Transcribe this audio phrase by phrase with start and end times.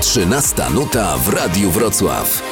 [0.00, 2.42] 13 nuta w Radiu Wrocław.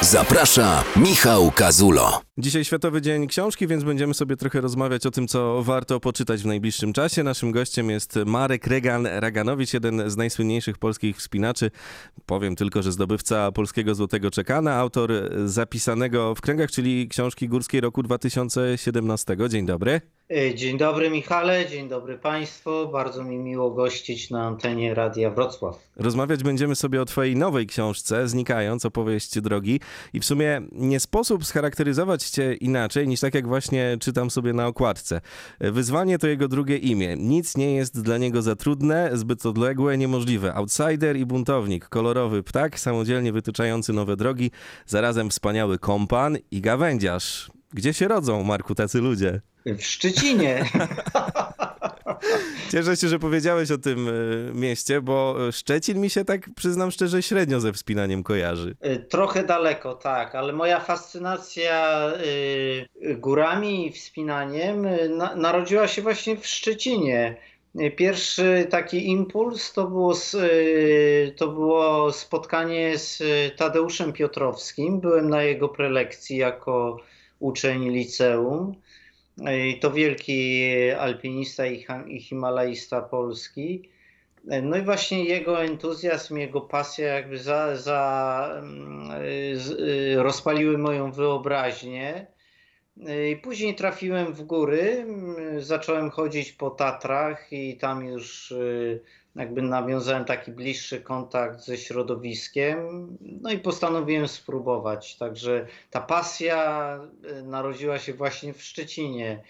[0.00, 2.20] Zaprasza Michał Kazulo.
[2.38, 6.46] Dzisiaj Światowy Dzień Książki, więc będziemy sobie trochę rozmawiać o tym, co warto poczytać w
[6.46, 7.22] najbliższym czasie.
[7.22, 11.70] Naszym gościem jest Marek Regan Raganowicz, jeden z najsłynniejszych polskich wspinaczy.
[12.26, 15.12] Powiem tylko, że zdobywca polskiego Złotego Czekana, autor
[15.44, 19.36] zapisanego w kręgach, czyli książki górskiej roku 2017.
[19.48, 20.00] Dzień dobry.
[20.30, 22.88] E, dzień dobry Michale, dzień dobry Państwu.
[22.92, 25.88] Bardzo mi miło gościć na antenie Radia Wrocław.
[25.96, 29.80] Rozmawiać będziemy sobie o Twojej nowej książce, Znikając, opowieść drogi.
[30.12, 34.66] I w sumie nie sposób scharakteryzować Cię inaczej niż tak jak właśnie czytam sobie na
[34.66, 35.20] okładce.
[35.60, 37.16] Wyzwanie to jego drugie imię.
[37.18, 40.54] Nic nie jest dla niego za trudne, zbyt odległe, niemożliwe.
[40.54, 44.50] Outsider i buntownik, kolorowy ptak, samodzielnie wytyczający nowe drogi,
[44.86, 47.53] zarazem wspaniały kompan i gawędziarz.
[47.74, 49.40] Gdzie się rodzą, Marku, tacy ludzie?
[49.66, 50.64] W Szczecinie.
[52.72, 54.12] Cieszę się, że powiedziałeś o tym e,
[54.54, 58.76] mieście, bo Szczecin mi się tak, przyznam szczerze, średnio ze wspinaniem kojarzy.
[58.80, 62.10] E, trochę daleko, tak, ale moja fascynacja
[63.02, 64.86] e, górami i wspinaniem
[65.36, 67.36] narodziła się właśnie w Szczecinie.
[67.96, 70.14] Pierwszy taki impuls to było,
[71.36, 73.22] to było spotkanie z
[73.56, 75.00] Tadeuszem Piotrowskim.
[75.00, 77.00] Byłem na jego prelekcji jako
[77.44, 78.74] uczeń liceum.
[79.80, 83.88] To wielki alpinista i himalaista polski.
[84.62, 89.10] No i właśnie jego entuzjazm, jego pasja jakby za, za, mm,
[90.16, 92.26] rozpaliły moją wyobraźnię.
[93.32, 95.06] I później trafiłem w góry,
[95.58, 99.00] zacząłem chodzić po Tatrach i tam już y,
[99.36, 105.16] jakby nawiązałem taki bliższy kontakt ze środowiskiem, no i postanowiłem spróbować.
[105.16, 107.00] Także ta pasja
[107.38, 109.42] y, narodziła się właśnie w Szczecinie.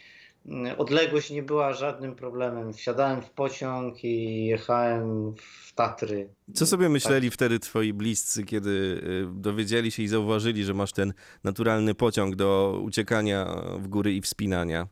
[0.46, 2.72] Y, odległość nie była żadnym problemem.
[2.72, 6.28] Wsiadałem w pociąg i jechałem w Tatry.
[6.54, 7.34] Co sobie myśleli tak.
[7.34, 11.12] wtedy twoi bliscy, kiedy y, dowiedzieli się i zauważyli, że masz ten
[11.44, 14.86] naturalny pociąg do uciekania w góry i wspinania?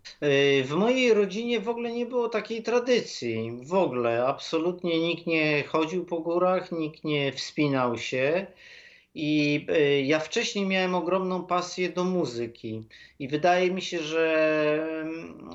[0.64, 3.60] W mojej rodzinie w ogóle nie było takiej tradycji.
[3.62, 8.46] W ogóle, absolutnie nikt nie chodził po górach, nikt nie wspinał się.
[9.14, 14.34] I e, ja wcześniej miałem ogromną pasję do muzyki, i wydaje mi się, że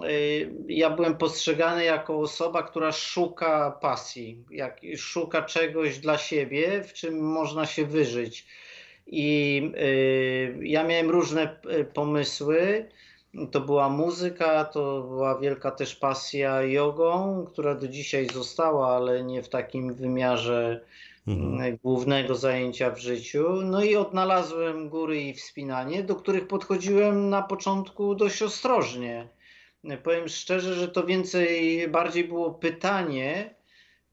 [0.03, 0.11] e,
[0.67, 7.19] ja byłem postrzegany jako osoba, która szuka pasji, jak, szuka czegoś dla siebie, w czym
[7.19, 8.45] można się wyżyć.
[9.07, 9.87] I e,
[10.65, 11.59] ja miałem różne
[11.93, 12.89] pomysły.
[13.51, 19.43] To była muzyka, to była wielka też pasja jogą, która do dzisiaj została, ale nie
[19.43, 20.81] w takim wymiarze
[21.27, 21.77] mhm.
[21.83, 23.61] głównego zajęcia w życiu.
[23.63, 29.27] No i odnalazłem góry i wspinanie, do których podchodziłem na początku dość ostrożnie.
[30.03, 33.55] Powiem szczerze, że to więcej, bardziej było pytanie,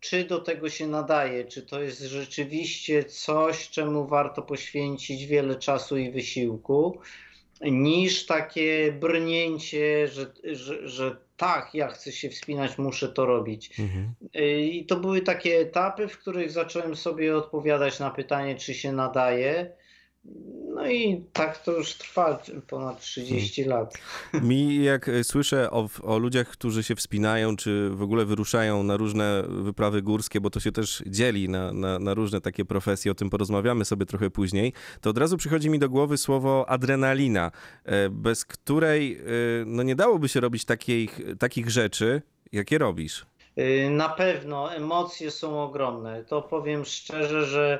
[0.00, 5.96] czy do tego się nadaje, czy to jest rzeczywiście coś, czemu warto poświęcić wiele czasu
[5.96, 6.98] i wysiłku,
[7.60, 13.80] niż takie brnięcie, że, że, że tak, ja chcę się wspinać, muszę to robić.
[13.80, 14.14] Mhm.
[14.58, 19.72] I to były takie etapy, w których zacząłem sobie odpowiadać na pytanie, czy się nadaje.
[20.74, 23.78] No i tak to już trwa ponad 30 hmm.
[23.78, 23.94] lat.
[24.48, 29.42] Mi, jak słyszę o, o, ludziach, którzy się wspinają, czy w ogóle wyruszają na różne
[29.48, 33.30] wyprawy górskie, bo to się też dzieli na, na, na, różne takie profesje, o tym
[33.30, 37.50] porozmawiamy sobie trochę później, to od razu przychodzi mi do głowy słowo adrenalina,
[37.84, 39.20] e, bez której e,
[39.66, 43.26] no nie dałoby się robić takich, takich rzeczy, jakie robisz.
[43.56, 46.24] E, na pewno emocje są ogromne.
[46.24, 47.78] To powiem szczerze, że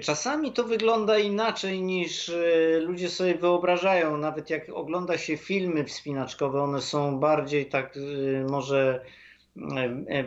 [0.00, 4.16] czasami to wygląda inaczej niż y, ludzie sobie wyobrażają.
[4.16, 9.04] Nawet jak ogląda się filmy wspinaczkowe, one są bardziej tak y, może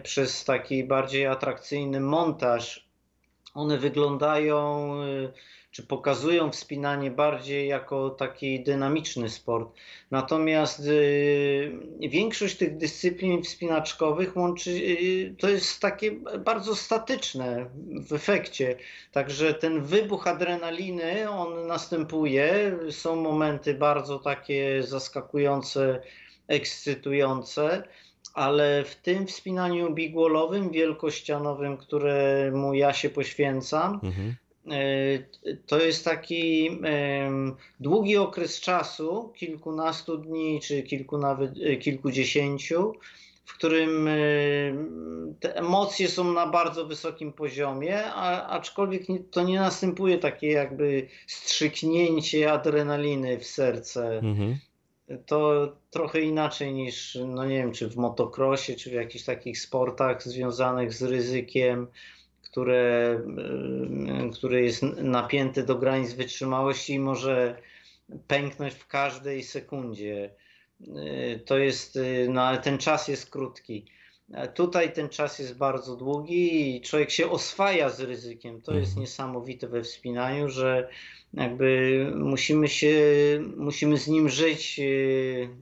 [0.03, 2.89] przez taki bardziej atrakcyjny montaż.
[3.53, 4.89] One wyglądają
[5.71, 9.69] czy pokazują wspinanie bardziej jako taki dynamiczny sport.
[10.11, 16.11] Natomiast y, większość tych dyscyplin wspinaczkowych łączy, y, to jest takie
[16.45, 17.69] bardzo statyczne
[18.07, 18.75] w efekcie.
[19.11, 22.77] Także ten wybuch adrenaliny, on następuje.
[22.89, 26.01] Są momenty bardzo takie zaskakujące,
[26.47, 27.83] ekscytujące
[28.33, 34.35] ale w tym wspinaniu bigwallowym, wielkościanowym, któremu ja się poświęcam, mhm.
[35.65, 36.69] To jest taki
[37.79, 42.93] długi okres czasu, kilkunastu dni czy kilku nawet kilkudziesięciu,
[43.45, 44.13] w którym e,
[45.39, 52.51] te emocje są na bardzo wysokim poziomie, a, aczkolwiek to nie następuje takie jakby strzyknięcie
[52.51, 54.17] adrenaliny w serce.
[54.17, 54.57] Mhm.
[55.25, 60.23] To trochę inaczej niż, no nie wiem, czy w motocrossie, czy w jakichś takich sportach
[60.23, 61.87] związanych z ryzykiem
[62.51, 63.19] które,
[64.33, 67.61] które jest napięte do granic wytrzymałości i może
[68.27, 70.29] pęknąć w każdej sekundzie.
[71.45, 71.99] To jest,
[72.29, 73.85] no ale ten czas jest krótki.
[74.53, 78.61] Tutaj ten czas jest bardzo długi i człowiek się oswaja z ryzykiem.
[78.61, 79.01] To jest mhm.
[79.01, 80.89] niesamowite we wspinaniu, że
[81.33, 82.93] jakby musimy się,
[83.57, 84.79] musimy z nim żyć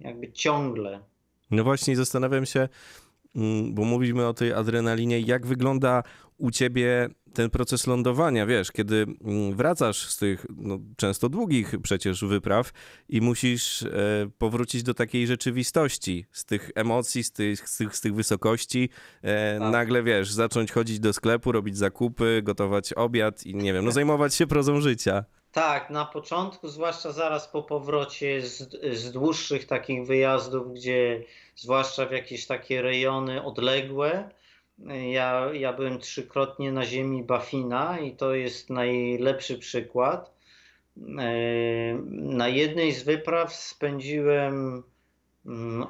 [0.02, 1.00] jakby ciągle.
[1.52, 2.70] No właśnie, zastanawiam się,
[3.36, 6.04] mm, bo mówimy o tej adrenalinie, jak wygląda
[6.38, 12.26] u ciebie ten proces lądowania, wiesz, kiedy mm, wracasz z tych no, często długich przecież
[12.26, 12.72] wypraw
[13.10, 13.90] i musisz e,
[14.38, 18.90] powrócić do takiej rzeczywistości, z tych emocji, z tych, z tych, z tych wysokości,
[19.22, 19.72] e, tak.
[19.72, 24.36] nagle wiesz, zacząć chodzić do sklepu, robić zakupy, gotować obiad i nie wiem, no zajmować
[24.36, 25.26] się prozą życia.
[25.52, 31.24] Tak, na początku, zwłaszcza zaraz po powrocie z, z dłuższych takich wyjazdów, gdzie
[31.56, 34.30] zwłaszcza w jakieś takie rejony odległe,
[35.12, 40.38] ja, ja byłem trzykrotnie na ziemi Bafina i to jest najlepszy przykład.
[40.98, 44.84] E, na jednej z wypraw spędziłem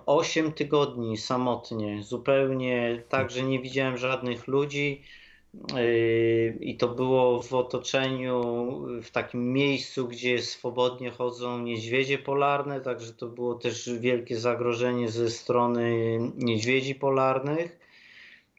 [0.05, 5.01] 8 mm, tygodni samotnie, zupełnie tak, że nie widziałem żadnych ludzi.
[5.75, 5.87] E,
[6.47, 8.41] I to było w otoczeniu,
[9.03, 15.29] w takim miejscu, gdzie swobodnie chodzą niedźwiedzie polarne, także to było też wielkie zagrożenie ze
[15.29, 17.86] strony niedźwiedzi polarnych.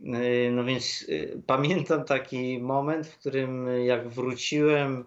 [0.00, 5.04] Y, no więc y, pamiętam taki moment, w którym jak wróciłem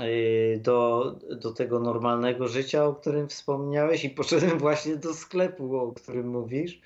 [0.00, 5.92] y, do, do tego normalnego życia, o którym wspomniałeś, i poszedłem właśnie do sklepu, o
[5.92, 6.80] którym mówisz,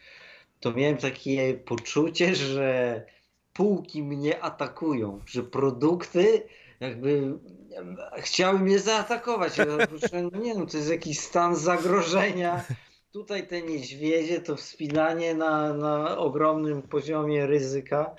[0.61, 3.05] to miałem takie poczucie, że
[3.53, 6.43] półki mnie atakują, że produkty
[6.81, 7.39] jakby
[8.19, 9.59] chciały mnie zaatakować.
[9.59, 9.65] Ja
[10.33, 12.65] no nie no, to jest jakiś stan zagrożenia
[13.13, 18.15] Tutaj te niedźwiedzie, to wspinanie na, na ogromnym poziomie ryzyka.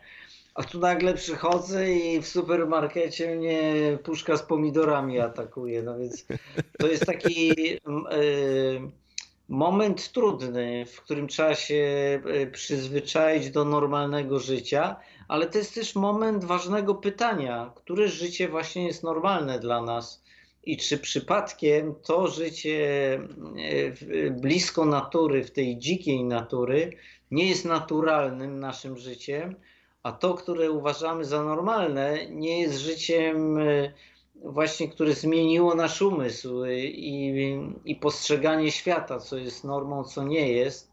[0.56, 5.84] A tu nagle przychodzę i w supermarkecie mnie puszka z pomidorami atakuje.
[5.84, 6.26] No więc
[6.80, 7.80] to jest taki y,
[9.50, 11.76] moment trudny, w którym trzeba się
[12.26, 14.96] e, przyzwyczaić do normalnego życia,
[15.28, 20.24] ale to jest też moment ważnego pytania, które życie właśnie jest normalne dla nas
[20.64, 26.92] i czy przypadkiem to życie e, blisko natury, w tej dzikiej natury,
[27.32, 29.56] nie jest naturalnym naszym życiem,
[30.04, 33.94] a to, które uważamy za normalne, nie jest życiem e,
[34.44, 40.92] właśnie, które zmieniło nasz umysł i, i postrzeganie świata, co jest normą, co nie jest.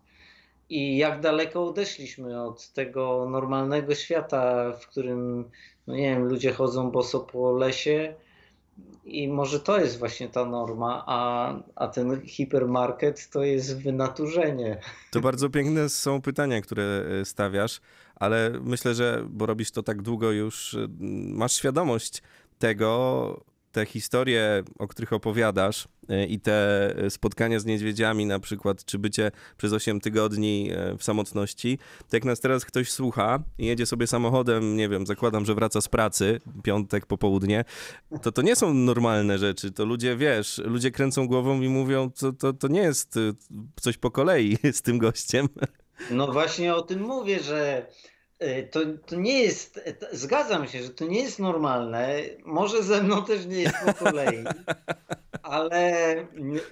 [0.69, 5.51] I jak daleko odeszliśmy od tego normalnego świata, w którym,
[5.87, 8.15] no nie wiem, ludzie chodzą boso po lesie,
[9.05, 14.81] i może to jest właśnie ta norma, a, a ten hipermarket to jest wynaturzenie.
[15.11, 17.81] To bardzo piękne są pytania, które e, stawiasz,
[18.15, 20.89] ale myślę, że bo robisz to tak długo już, e,
[21.35, 22.23] masz świadomość
[22.59, 23.45] tego,
[23.77, 29.31] te historie, o których opowiadasz e, i te spotkania z niedźwiedziami na przykład, czy bycie
[29.57, 31.79] przez 8 tygodni e, w samotności,
[32.09, 35.81] to jak nas teraz ktoś słucha i jedzie sobie samochodem, nie wiem, zakładam, że wraca
[35.81, 37.65] z pracy, piątek, popołudnie,
[38.23, 42.33] to to nie są normalne rzeczy, to ludzie, wiesz, ludzie kręcą głową i mówią, to,
[42.33, 43.21] to, to nie jest e,
[43.81, 45.49] coś po kolei z tym gościem.
[46.11, 48.16] No właśnie o tym mówię, że E,
[48.71, 52.19] to, to nie jest, e, zgadzam się, że to nie jest normalne.
[52.45, 54.45] Może ze mną też nie jest po kolei,
[55.47, 56.15] ale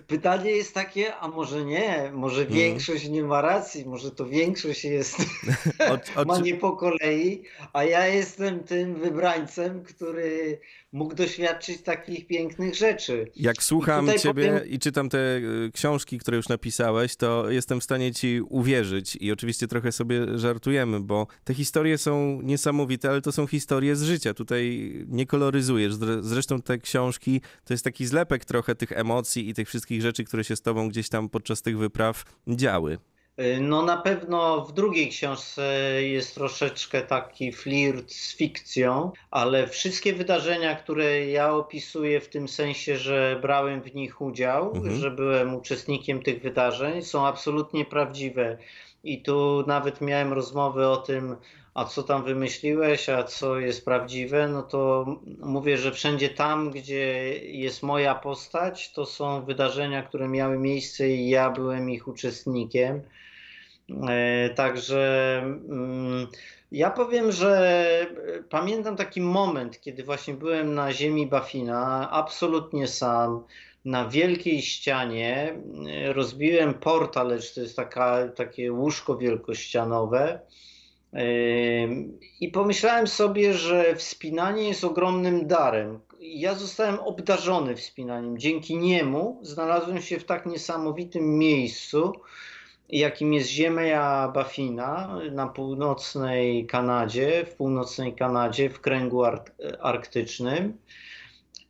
[0.06, 2.58] pytanie jest takie, a może nie, może mhm.
[2.58, 5.16] większość nie ma racji, może to większość jest,
[6.16, 10.58] o, o, ma nie po kolei, a ja jestem tym wybrańcem, który
[10.94, 13.30] mógł doświadczyć takich pięknych rzeczy.
[13.36, 14.68] Jak słucham I ciebie powiem...
[14.68, 15.40] i czytam te e,
[15.72, 21.00] książki, które już napisałeś, to jestem w stanie ci uwierzyć i oczywiście trochę sobie żartujemy,
[21.00, 24.34] bo te historie są niesamowite, ale to są historie z życia.
[24.34, 25.94] Tutaj nie koloryzujesz.
[26.20, 30.44] Zresztą te książki to jest taki zlepek trochę tych emocji i tych wszystkich rzeczy, które
[30.44, 32.98] się z tobą gdzieś tam podczas tych wypraw działy.
[33.40, 35.62] Y, no na pewno w drugiej książce
[36.02, 42.96] jest troszeczkę taki flirt z fikcją, ale wszystkie wydarzenia, które ja opisuję w tym sensie,
[42.96, 44.96] że brałem w nich udział, mhm.
[44.96, 48.58] że byłem uczestnikiem tych wydarzeń, są absolutnie prawdziwe.
[49.04, 51.36] I tu nawet miałem rozmowy o tym,
[51.74, 55.06] a co tam wymyśliłeś, a co jest prawdziwe, no to
[55.40, 61.28] mówię, że wszędzie tam, gdzie jest moja postać, to są wydarzenia, które miały miejsce i
[61.28, 63.02] ja byłem ich uczestnikiem.
[64.08, 66.26] E, także mm,
[66.72, 68.06] ja powiem, że
[68.50, 73.44] pamiętam taki moment, kiedy właśnie byłem na ziemi Bafina, absolutnie sam,
[73.84, 75.54] na wielkiej ścianie.
[76.12, 80.40] Rozbiłem portal, to jest taka, takie łóżko wielkościanowe
[82.40, 86.00] I pomyślałem sobie, że wspinanie jest ogromnym darem.
[86.20, 88.38] Ja zostałem obdarzony wspinaniem.
[88.38, 92.12] Dzięki niemu znalazłem się w tak niesamowitym miejscu,
[92.88, 99.22] jakim jest Ziemia Bafina na północnej Kanadzie, w północnej Kanadzie, w kręgu
[99.80, 100.78] arktycznym.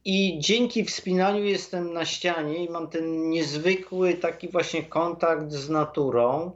[0.04, 6.52] I dzięki wspinaniu jestem na ścianie i mam ten niezwykły taki właśnie kontakt z naturą.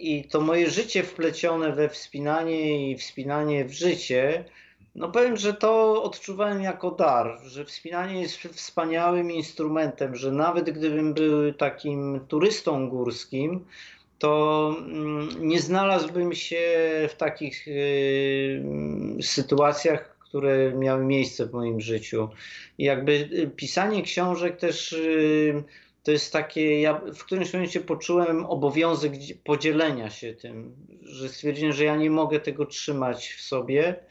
[0.00, 4.44] I to moje życie wplecione we wspinanie i wspinanie w życie,
[4.94, 11.14] no powiem, że to odczuwałem jako dar, że wspinanie jest wspaniałym instrumentem, że nawet gdybym
[11.14, 13.64] był takim turystą górskim,
[14.18, 16.60] to mm, nie znalazłbym się
[17.08, 18.62] w takich y,
[19.22, 22.28] sytuacjach, które miały miejsce w moim życiu.
[22.78, 25.64] I jakby y, pisanie książek też y,
[26.10, 29.12] to jest takie, ja w którymś momencie poczułem obowiązek
[29.44, 34.04] podzielenia się tym, że stwierdziłem, że ja nie mogę tego trzymać w sobie,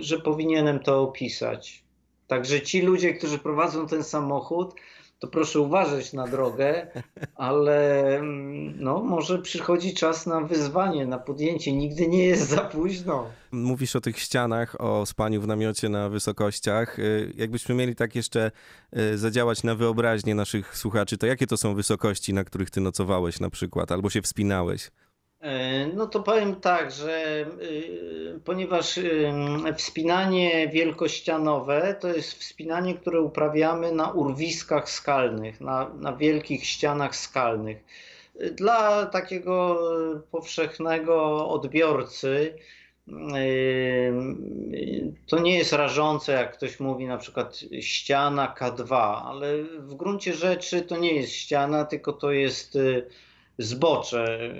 [0.00, 1.84] że powinienem to opisać.
[2.26, 4.74] Także ci ludzie, którzy prowadzą ten samochód,
[5.18, 6.86] to proszę uważać na drogę,
[7.34, 11.72] ale mm, no, może przychodzi czas na wyzwanie, na podjęcie.
[11.72, 13.26] Nigdy nie jest za późno.
[13.52, 16.98] Mówisz o tych ścianach, o spaniu w namiocie na wysokościach.
[16.98, 18.50] Y, jakbyśmy mieli tak jeszcze
[18.98, 23.40] y, zadziałać na wyobraźnię naszych słuchaczy, to jakie to są wysokości, na których ty nocowałeś
[23.40, 24.90] na przykład, albo się wspinałeś?
[25.40, 29.32] E, no to powiem tak, że y, ponieważ y,
[29.76, 37.84] wspinanie wielkościanowe to jest wspinanie, które uprawiamy na urwiskach skalnych, na, na wielkich ścianach skalnych.
[38.52, 39.82] Dla takiego
[40.30, 42.54] powszechnego odbiorcy
[43.08, 43.12] y,
[45.26, 50.82] to nie jest rażące, jak ktoś mówi na przykład ściana K2, ale w gruncie rzeczy
[50.82, 52.78] to nie jest ściana, tylko to jest
[53.58, 54.54] zbocze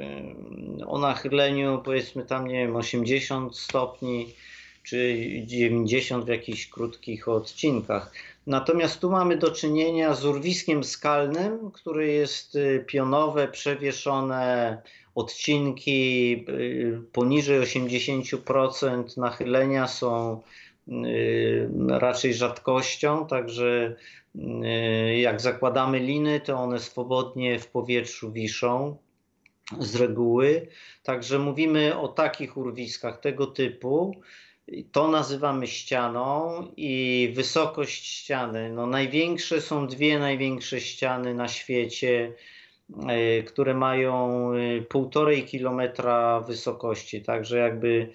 [0.87, 4.35] o nachyleniu powiedzmy tam nie wiem 80 stopni
[4.83, 8.13] czy 90 w jakichś krótkich odcinkach.
[8.47, 14.83] Natomiast tu mamy do czynienia z urwiskiem skalnym, które jest y, pionowe, przewieszone,
[15.15, 20.43] odcinki y, poniżej 80% nachylenia są
[21.89, 23.97] raczej rzadkością, także
[24.35, 28.97] Y, jak zakładamy liny, to one swobodnie w powietrzu wiszą
[29.79, 30.69] z reguły.
[31.03, 34.15] Także mówimy o takich urwiskach tego typu.
[34.93, 38.73] To nazywamy ścianą i wysokość ściany.
[38.73, 42.33] No największe są dwie największe ściany na świecie,
[42.91, 47.23] y, które mają y, półtorej kilometra wysokości.
[47.23, 48.13] Także jakby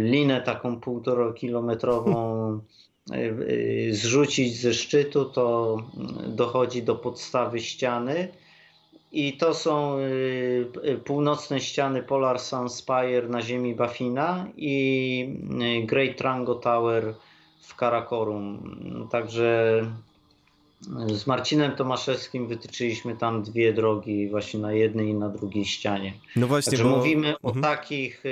[0.00, 2.60] linę taką półtora kilometrową
[3.14, 5.76] Y, zrzucić ze szczytu, to
[6.26, 8.28] dochodzi do podstawy ściany.
[9.12, 15.38] I to są y, północne ściany Polar Sun Spire na ziemi Bafina i
[15.84, 17.14] Great Rango Tower
[17.60, 19.08] w Karakorum.
[19.10, 19.80] Także
[21.06, 26.12] z Marcinem Tomaszewskim wytyczyliśmy tam dwie drogi właśnie na jednej i na drugiej ścianie.
[26.36, 26.96] No właśnie, Także bo...
[26.96, 27.36] mówimy mhm.
[27.42, 28.22] o, takich,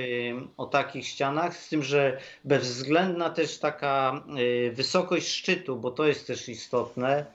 [0.56, 6.26] o takich ścianach, z tym, że bezwzględna też taka y, wysokość szczytu, bo to jest
[6.26, 7.26] też istotne,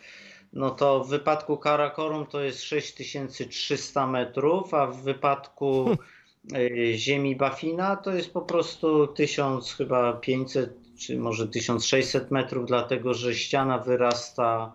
[0.54, 5.90] no to w wypadku Karakorum to jest 6300 metrów, a w wypadku
[6.56, 13.14] y, ziemi Bafina to jest po prostu 1000 chyba 500 czy może 1600 metrów, dlatego
[13.14, 14.74] że ściana wyrasta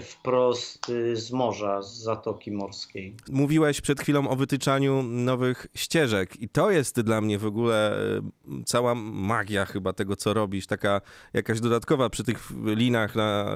[0.00, 3.14] wprost y, z morza, z Zatoki Morskiej.
[3.30, 8.22] Mówiłeś przed chwilą o wytyczaniu nowych ścieżek i to jest dla mnie w ogóle y,
[8.64, 11.00] cała magia chyba tego, co robisz, taka
[11.32, 13.54] jakaś dodatkowa przy tych linach, na,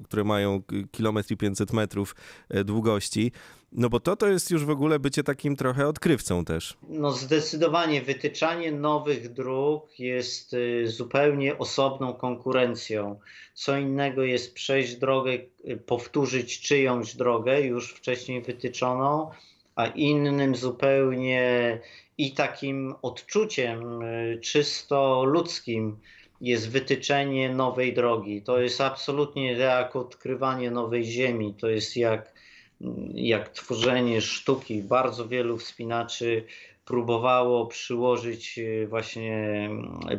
[0.00, 2.16] y, które mają kilometr i 500 metrów
[2.64, 3.32] długości.
[3.72, 6.76] No bo to to jest już w ogóle bycie takim trochę odkrywcą też.
[6.88, 13.20] No zdecydowanie wytyczanie nowych dróg jest y, zupełnie osobną konkurencją.
[13.54, 19.30] Co innego jest przejść drogę, y, powtórzyć czyjąś drogę już wcześniej wytyczoną,
[19.76, 21.78] a innym zupełnie
[22.18, 25.96] i takim odczuciem y, czysto ludzkim
[26.40, 28.42] jest wytyczenie nowej drogi.
[28.42, 31.54] To jest absolutnie jak odkrywanie nowej ziemi.
[31.60, 32.39] To jest jak
[33.14, 34.82] jak tworzenie sztuki.
[34.82, 36.44] Bardzo wielu wspinaczy
[36.84, 39.70] próbowało przyłożyć, e, właśnie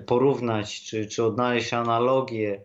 [0.05, 2.61] porównać czy, czy odnaleźć analogię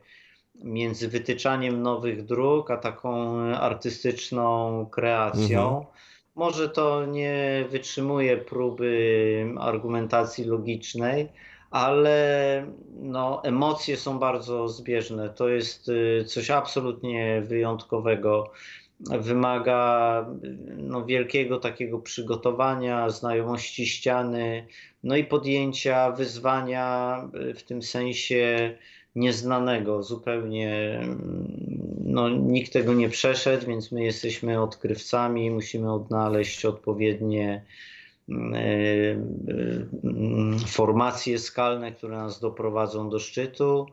[0.55, 5.69] między wytyczaniem nowych dróg, a taką artystyczną kreacją.
[5.69, 5.87] Mhm.
[6.35, 11.29] Może to nie wytrzymuje próby argumentacji logicznej,
[11.71, 12.67] ale
[13.01, 15.31] no, emocje są bardzo zbieżne.
[15.31, 18.51] To jest e, coś absolutnie wyjątkowego
[19.01, 20.27] wymaga
[20.77, 24.67] no, wielkiego takiego przygotowania, znajomości ściany,
[25.05, 27.21] no i podjęcia wyzwania
[27.57, 28.75] w tym sensie
[29.15, 31.01] nieznanego, zupełnie
[32.05, 37.65] no, nikt tego nie przeszedł, więc my jesteśmy odkrywcami, musimy odnaleźć odpowiednie
[40.67, 43.87] formacje skalne, które nas doprowadzą do szczytu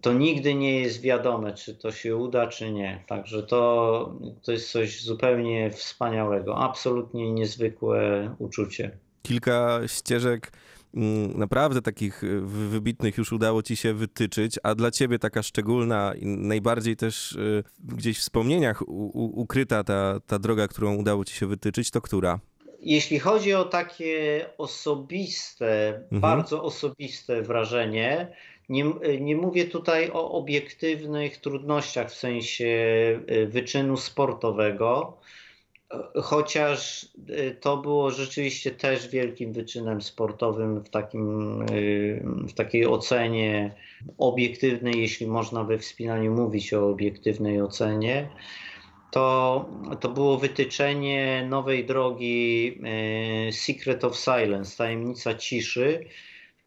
[0.00, 3.04] to nigdy nie jest wiadome, czy to się uda, czy nie.
[3.06, 8.90] Także to, to jest coś zupełnie wspaniałego, absolutnie niezwykłe uczucie.
[9.22, 10.52] Kilka ścieżek
[10.94, 16.14] mm, naprawdę takich y, wybitnych już udało ci się wytyczyć, a dla ciebie taka szczególna
[16.14, 21.46] i najbardziej też y, gdzieś w wspomnieniach ukryta ta, ta droga, którą udało ci się
[21.46, 22.40] wytyczyć, to która?
[22.80, 26.20] Jeśli chodzi o takie osobiste, mhm.
[26.20, 28.32] bardzo osobiste wrażenie,
[28.68, 28.84] nie,
[29.20, 32.64] nie mówię tutaj o obiektywnych trudnościach w sensie
[33.30, 35.18] y, wyczynu sportowego,
[36.22, 41.66] chociaż y, to było rzeczywiście też wielkim wyczynem sportowym w, takim,
[42.48, 43.74] w takiej ocenie
[44.18, 48.28] obiektywnej, jeśli można we wspinaniu mówić o obiektywnej ocenie.
[49.10, 49.66] To,
[50.00, 52.80] to było wytyczenie nowej drogi
[53.52, 56.04] Secret of Silence, tajemnica ciszy,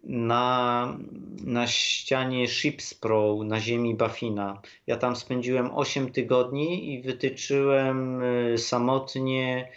[0.03, 0.98] na,
[1.43, 4.62] na ścianie Ships Pro na ziemi Bafina.
[4.88, 9.72] Ja tam spędziłem 8 tygodni i wytyczyłem y, samotnie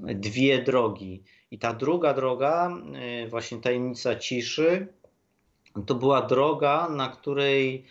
[0.00, 1.22] dwie drogi.
[1.50, 2.70] I ta druga droga,
[3.24, 4.86] y, właśnie tajemnica ciszy,
[5.86, 7.84] to była droga, na której,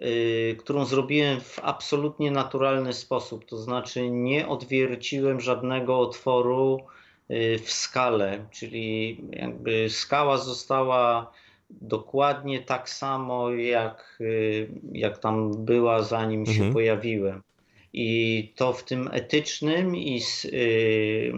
[0.00, 3.44] y, którą zrobiłem w absolutnie naturalny sposób.
[3.44, 6.80] To znaczy nie odwierciłem żadnego otworu
[7.62, 11.32] w skale, czyli jakby skała została
[11.70, 16.72] dokładnie tak samo, jak, y, jak tam była, zanim się mhm.
[16.72, 17.42] pojawiłem.
[17.92, 21.32] I to w tym etycznym i y,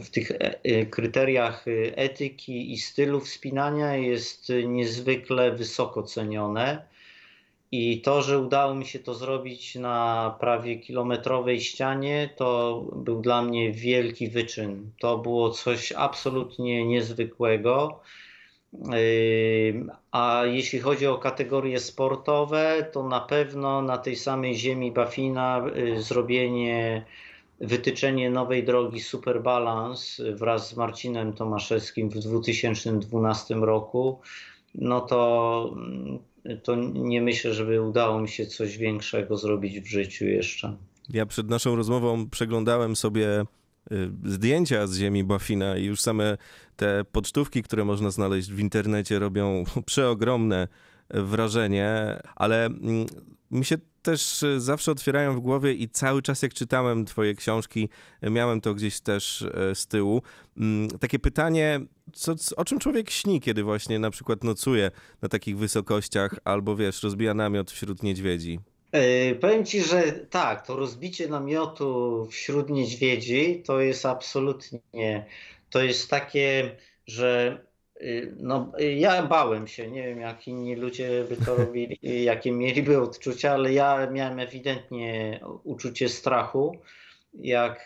[0.00, 1.64] w tych e, kryteriach
[1.94, 6.89] etyki i stylu wspinania jest niezwykle wysoko cenione.
[7.72, 13.42] I to, że udało mi się to zrobić na prawie kilometrowej ścianie, to był dla
[13.42, 14.90] mnie wielki wyczyn.
[15.00, 18.00] To było coś absolutnie niezwykłego.
[18.72, 25.62] Yy, a jeśli chodzi o kategorie sportowe, to na pewno na tej samej ziemi Bafina
[25.74, 27.04] yy, zrobienie,
[27.60, 34.20] wytyczenie nowej drogi Super Balance wraz z Marcinem Tomaszewskim w 2012 roku,
[34.74, 35.74] no to
[36.62, 40.76] to nie myślę, żeby udało mi się coś większego zrobić w życiu jeszcze.
[41.10, 43.44] Ja przed naszą rozmową przeglądałem sobie
[43.92, 46.38] y, zdjęcia z ziemi Bafina i już same
[46.76, 50.68] te pocztówki, które można znaleźć w internecie robią przeogromne
[51.10, 53.06] wrażenie, ale mm,
[53.50, 57.88] mi się też e, zawsze otwierają w głowie i cały czas jak czytałem twoje książki,
[58.22, 60.22] miałem to gdzieś też e, z tyłu.
[60.56, 61.80] Mm, takie pytanie,
[62.12, 64.90] co, o czym człowiek śni, kiedy właśnie na przykład nocuje
[65.22, 68.60] na takich wysokościach albo wiesz, rozbija namiot wśród niedźwiedzi?
[69.40, 75.26] Powiem ci, że tak, to rozbicie namiotu wśród niedźwiedzi to jest absolutnie,
[75.70, 77.60] to jest takie, że
[78.36, 83.52] no, ja bałem się, nie wiem jak inni ludzie by to robili, jakie mieliby odczucia,
[83.52, 86.78] ale ja miałem ewidentnie uczucie strachu.
[87.34, 87.84] Jak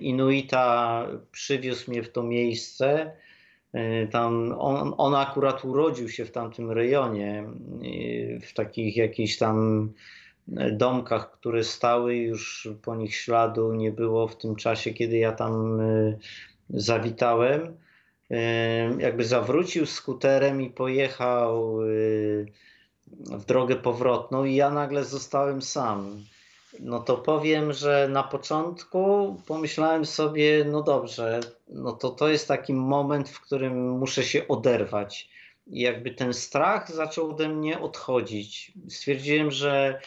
[0.00, 3.12] Inuita przywiózł mnie w to miejsce,
[3.74, 7.44] y, tam on, on akurat urodził się w tamtym rejonie,
[7.84, 9.92] y, w takich jakichś tam
[10.72, 15.80] domkach, które stały, już po nich śladu nie było w tym czasie, kiedy ja tam
[16.70, 17.76] zawitałem
[18.98, 22.46] jakby zawrócił skuterem i pojechał y,
[23.10, 26.24] w drogę powrotną i ja nagle zostałem sam.
[26.80, 32.74] No to powiem, że na początku pomyślałem sobie, no dobrze, no to to jest taki
[32.74, 35.28] moment, w którym muszę się oderwać.
[35.66, 38.72] I jakby ten strach zaczął ode mnie odchodzić.
[38.88, 40.00] Stwierdziłem, że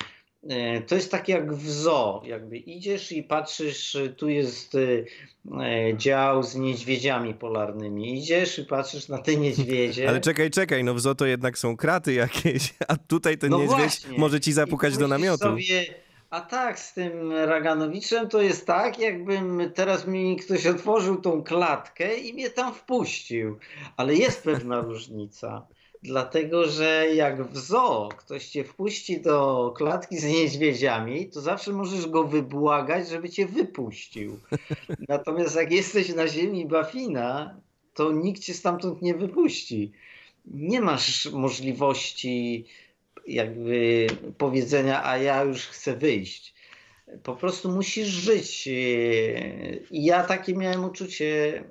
[0.87, 6.55] to jest tak jak w zoo, jakby idziesz i patrzysz, tu jest e, dział z
[6.55, 8.17] niedźwiedziami polarnymi.
[8.17, 10.09] Idziesz i patrzysz na te niedźwiedzie.
[10.09, 13.57] Ale czekaj, czekaj, no w zoo to jednak są kraty jakieś, a tutaj ten no
[13.57, 14.17] niedźwiedź właśnie.
[14.17, 15.43] może ci zapukać do namiotu.
[15.43, 15.85] Sobie,
[16.29, 22.17] a tak, z tym Raganowiczem to jest tak, jakbym teraz mi ktoś otworzył tą klatkę
[22.17, 23.57] i mnie tam wpuścił.
[23.97, 25.67] Ale jest pewna różnica.
[26.03, 32.07] Dlatego, że jak w zoo ktoś cię wpuści do klatki z niedźwiedziami, to zawsze możesz
[32.07, 34.39] go wybłagać, żeby cię wypuścił.
[35.09, 37.59] Natomiast jak jesteś na ziemi Bafina,
[37.93, 39.91] to nikt cię stamtąd nie wypuści.
[40.45, 42.65] Nie masz możliwości
[43.27, 44.07] jakby
[44.37, 46.53] powiedzenia, a ja już chcę wyjść.
[47.23, 48.69] Po prostu musisz żyć.
[49.91, 51.63] I ja takie miałem uczucie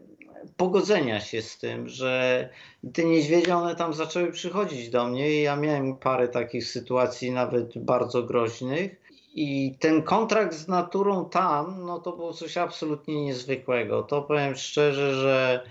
[0.57, 2.49] pogodzenia się z tym, że
[2.95, 7.79] te niedźwiedzie one tam zaczęły przychodzić do mnie i ja miałem parę takich sytuacji nawet
[7.79, 9.09] bardzo groźnych.
[9.35, 14.03] I ten kontrakt z naturą tam, no to było coś absolutnie niezwykłego.
[14.03, 15.65] To powiem szczerze, że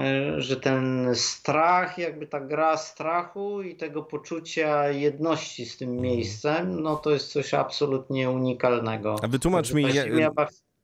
[0.00, 6.08] E, że ten strach, jakby ta gra strachu i tego poczucia jedności z tym mhm.
[6.08, 9.16] miejscem, no to jest coś absolutnie unikalnego.
[9.22, 10.30] A wytłumacz mi, ja,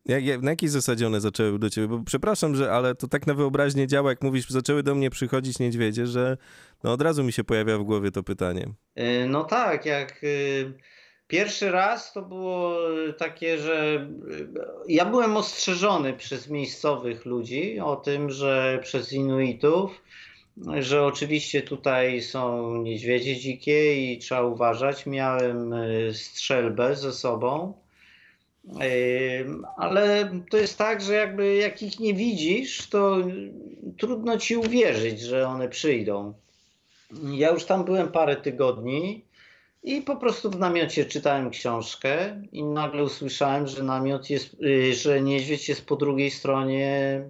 [0.06, 1.88] jak, na jakiej zasadzie one zaczęły do ciebie?
[1.88, 5.58] Bo przepraszam, że ale to tak na wyobraźnię działa, jak mówisz, zaczęły do mnie przychodzić
[5.58, 6.36] niedźwiedzie, że
[6.84, 8.68] no od razu mi się pojawia w głowie to pytanie.
[8.94, 10.20] E, no tak, jak
[11.32, 12.78] Pierwszy raz to było
[13.18, 14.06] takie, że
[14.88, 20.02] ja byłem ostrzeżony przez miejscowych ludzi o tym, że przez Inuitów,
[20.78, 25.06] że oczywiście tutaj są niedźwiedzie dzikie i trzeba uważać.
[25.06, 27.74] Miałem y, strzelbę ze sobą.
[29.76, 33.16] Ale to jest tak, że jakby jak ich nie widzisz, to
[33.98, 36.34] trudno ci uwierzyć, że one przyjdą.
[37.32, 39.24] Ja już tam byłem parę tygodni
[39.82, 45.20] i po prostu w namiocie czytałem książkę i nagle usłyszałem, że namiot jest, y, że
[45.20, 47.20] niedźwiedź jest po drugiej stronie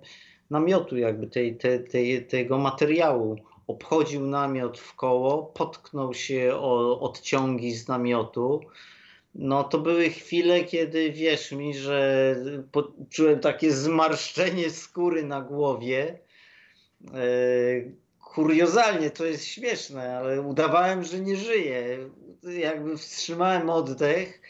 [0.50, 3.36] namiotu, jakby tej, tej, tej, tego materiału.
[3.66, 8.60] Obchodził namiot w koło, potknął się o odciągi z namiotu.
[9.34, 12.36] No to były chwile, kiedy wierz mi, że
[13.10, 16.18] czułem takie zmarszczenie skóry na głowie.
[17.14, 17.18] E,
[18.34, 21.98] kuriozalnie to jest śmieszne, ale udawałem, że nie żyję
[22.42, 24.40] jakby wstrzymałem oddech.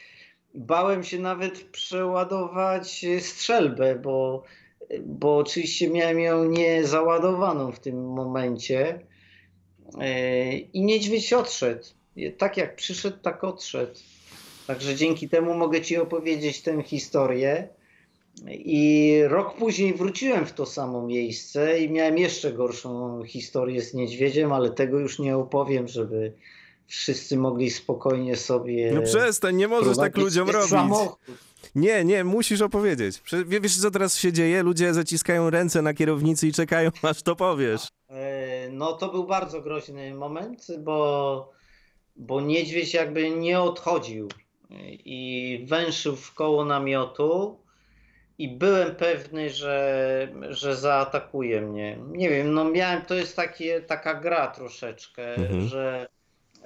[0.54, 4.42] Bałem się nawet przeładować strzelbę, bo,
[5.00, 9.06] bo oczywiście miałem ją niezaładowaną w tym momencie.
[10.00, 11.84] E, I niedźwiedź odszedł.
[12.38, 14.00] Tak jak przyszedł, tak odszedł.
[14.66, 17.68] Także dzięki temu mogę Ci opowiedzieć tę historię.
[18.50, 24.52] I rok później wróciłem w to samo miejsce i miałem jeszcze gorszą historię z niedźwiedziem,
[24.52, 26.32] ale tego już nie opowiem, żeby
[26.86, 28.92] wszyscy mogli spokojnie sobie.
[28.92, 30.70] No przestań, nie możesz tak ludziom robić.
[30.70, 31.18] Samochód.
[31.74, 33.22] Nie, nie, musisz opowiedzieć.
[33.46, 34.62] Wiesz, co teraz się dzieje?
[34.62, 37.88] Ludzie zaciskają ręce na kierownicy i czekają, aż to powiesz.
[38.08, 41.52] E, no to był bardzo groźny moment, bo,
[42.16, 44.28] bo niedźwiedź jakby nie odchodził
[45.04, 47.58] i węszył w koło namiotu
[48.38, 51.98] i byłem pewny, że, że zaatakuje mnie.
[52.08, 55.68] Nie wiem, no miałem, to jest takie, taka gra troszeczkę, mhm.
[55.68, 56.08] że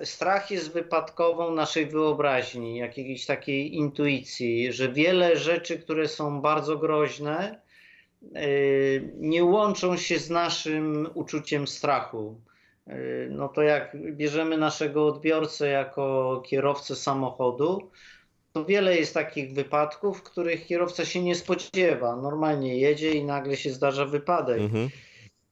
[0.04, 7.60] strach jest wypadkową naszej wyobraźni, jakiejś takiej intuicji, że wiele rzeczy, które są bardzo groźne,
[8.36, 12.40] y, nie łączą się z naszym uczuciem strachu.
[12.90, 17.90] Y, no to jak bierzemy naszego odbiorcę jako kierowcę samochodu,
[18.52, 22.16] to wiele jest takich wypadków, w których kierowca się nie spodziewa.
[22.16, 24.60] Normalnie jedzie i nagle się zdarza wypadek.
[24.60, 24.88] Mhm.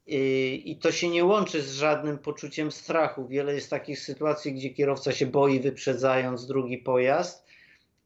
[0.06, 3.28] I to się nie łączy z żadnym poczuciem strachu.
[3.28, 7.46] Wiele jest takich sytuacji, gdzie kierowca się boi, wyprzedzając drugi pojazd,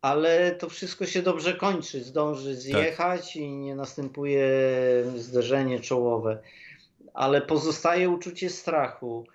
[0.01, 2.05] ale to wszystko się dobrze kończy.
[2.05, 2.61] Zdąży tak.
[2.61, 3.37] zjechać tak.
[3.37, 4.51] i nie następuje
[5.17, 6.43] zderzenie czołowe.
[7.19, 9.27] Ale pozostaje uczucie strachu.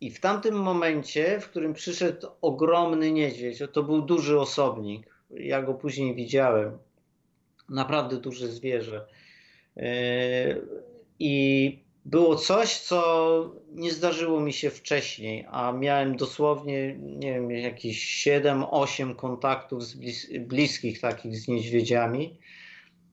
[0.00, 5.14] I w tamtym momencie, w którym przyszedł ogromny niedźwiedź, to był duży osobnik.
[5.30, 6.78] Ja go później widziałem.
[7.68, 9.06] Naprawdę duże zwierzę.
[9.76, 9.84] Yy,
[11.18, 13.00] I było coś, co
[13.72, 21.00] nie zdarzyło mi się wcześniej, a miałem dosłownie, nie wiem, jakieś 7-8 kontaktów blis bliskich
[21.00, 22.38] takich z niedźwiedziami,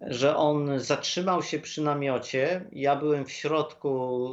[0.01, 2.65] że on zatrzymał się przy namiocie.
[2.71, 4.29] Ja byłem w środku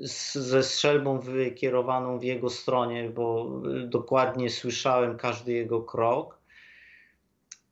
[0.00, 6.38] z, ze strzelbą wykierowaną w jego stronie, bo dokładnie słyszałem każdy jego krok.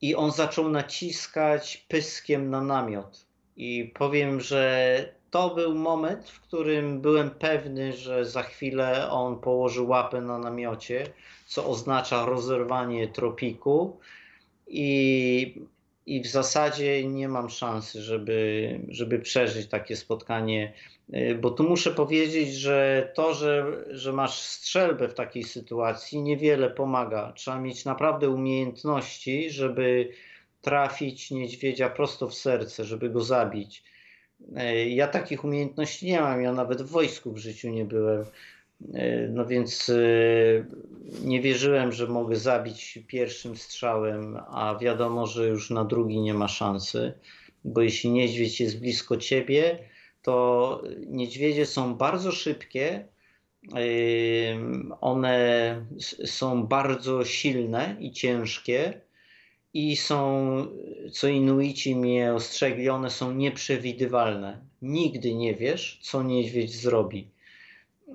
[0.00, 3.26] I on zaczął naciskać pyskiem na namiot.
[3.56, 9.82] I powiem, że to był moment, w którym byłem pewny, że za chwilę on położy
[9.82, 11.06] łapę na namiocie,
[11.46, 13.98] co oznacza rozerwanie tropiku
[14.66, 15.62] i,
[16.10, 20.72] i w zasadzie nie mam szansy, żeby, żeby przeżyć takie spotkanie,
[21.14, 26.70] y, bo tu muszę powiedzieć, że to, że, że masz strzelbę w takiej sytuacji niewiele
[26.70, 27.32] pomaga.
[27.36, 30.08] Trzeba mieć naprawdę umiejętności, żeby
[30.60, 33.82] trafić niedźwiedzia prosto w serce, żeby go zabić
[34.56, 38.24] E, ja takich umiejętności nie mam, ja nawet w wojsku w życiu nie byłem.
[38.94, 39.94] E, no więc e,
[41.24, 46.48] nie wierzyłem, że mogę zabić pierwszym strzałem, a wiadomo, że już na drugi nie ma
[46.48, 47.12] szansy,
[47.64, 49.78] bo jeśli niedźwiedź jest blisko ciebie,
[50.22, 53.08] to niedźwiedzie są bardzo szybkie,
[55.00, 55.86] one
[56.24, 59.00] są bardzo silne i ciężkie
[59.74, 60.66] i są,
[61.12, 64.60] co Inuici mnie ostrzegli, one są nieprzewidywalne.
[64.82, 67.28] Nigdy nie wiesz, co niedźwiedź zrobi.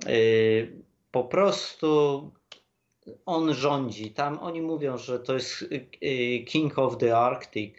[0.08, 2.30] Y, po prostu
[3.26, 4.10] on rządzi.
[4.10, 7.74] Tam oni mówią, że to jest y, King of the Arctic.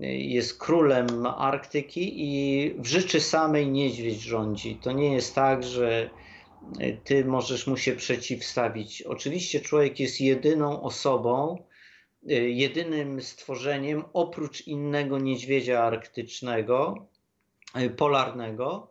[0.00, 4.78] Jest królem Arktyki i w rzeczy samej niedźwiedź rządzi.
[4.82, 6.10] To nie jest tak, że
[7.04, 9.02] ty możesz mu się przeciwstawić.
[9.02, 11.64] Oczywiście człowiek jest jedyną osobą,
[12.30, 17.06] y, jedynym stworzeniem oprócz innego niedźwiedzia arktycznego,
[17.80, 18.90] y, polarnego,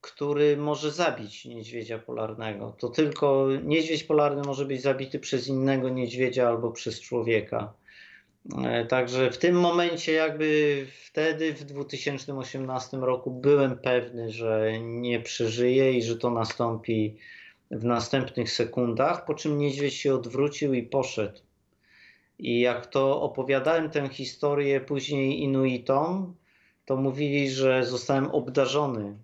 [0.00, 2.76] który może zabić niedźwiedzia polarnego.
[2.78, 7.72] To tylko niedźwiedź polarny może być zabity przez innego niedźwiedzia albo przez człowieka.
[8.64, 15.92] E, także w tym momencie, jakby wtedy, w 2018 roku, byłem pewny, że nie przeżyję
[15.92, 17.16] i że to nastąpi
[17.70, 21.40] w następnych sekundach, po czym niedźwiedź się odwrócił i poszedł.
[22.38, 26.34] I jak to opowiadałem tę historię później Inuitom,
[26.84, 29.18] to mówili, że zostałem obdarzony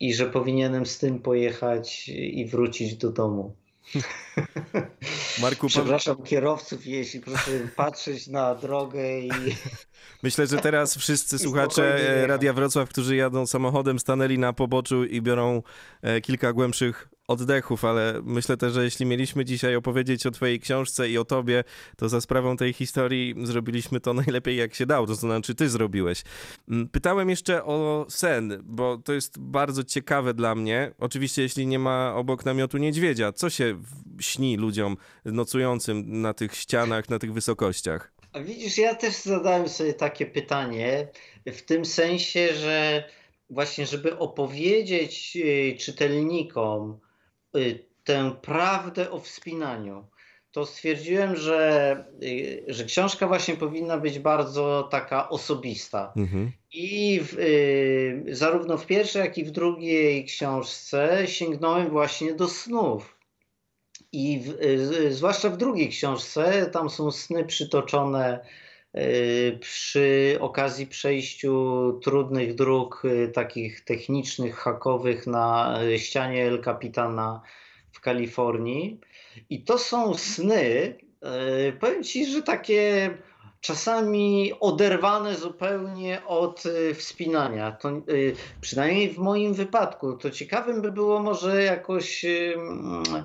[0.00, 3.56] i że powinienem z tym pojechać i wrócić do domu.
[5.42, 9.30] Marku, Przepraszam kierowców, jeśli proszę patrzeć na drogę i...
[10.22, 15.22] Myślę, że teraz wszyscy słuchacze e, Radia Wrocław, którzy jadą samochodem, stanęli na poboczu i
[15.22, 15.62] biorą
[16.02, 21.10] e, kilka głębszych oddechów, ale myślę też, że jeśli mieliśmy dzisiaj opowiedzieć o twojej książce
[21.10, 21.64] i o tobie,
[21.96, 26.22] to za sprawą tej historii zrobiliśmy to najlepiej jak się dało, to znaczy ty zrobiłeś.
[26.68, 30.94] Mm, pytałem jeszcze o sen, bo to jest bardzo ciekawe dla mnie.
[30.98, 33.82] Oczywiście jeśli nie ma obok namiotu niedźwiedzia, co się
[34.20, 38.12] śni ludziom nocującym na tych ścianach, na tych wysokościach?
[38.32, 41.08] A widzisz, ja też zadałem sobie takie pytanie
[41.46, 43.04] w tym sensie, że
[43.50, 46.98] właśnie, żeby opowiedzieć y, czytelnikom
[48.04, 50.06] tę prawdę o wspinaniu,
[50.52, 56.12] to stwierdziłem, że, y, że książka właśnie powinna być bardzo taka osobista.
[56.16, 56.52] Mhm.
[56.72, 63.18] I w, y, zarówno w pierwszej, jak i w drugiej książce sięgnąłem właśnie do snów.
[64.12, 68.67] I w, y, zwłaszcza w drugiej książce, tam są sny przytoczone y,
[69.60, 77.42] przy okazji przejściu trudnych dróg, y, takich technicznych, hakowych na ścianie El Capitana
[77.92, 79.00] w Kalifornii.
[79.50, 80.98] I to są sny,
[81.80, 83.10] powiem Ci, że takie
[83.60, 86.62] czasami oderwane zupełnie od
[86.94, 87.72] wspinania.
[87.72, 88.02] To,
[88.60, 90.12] przynajmniej w moim wypadku.
[90.12, 93.24] To ciekawym by było może jakoś Y,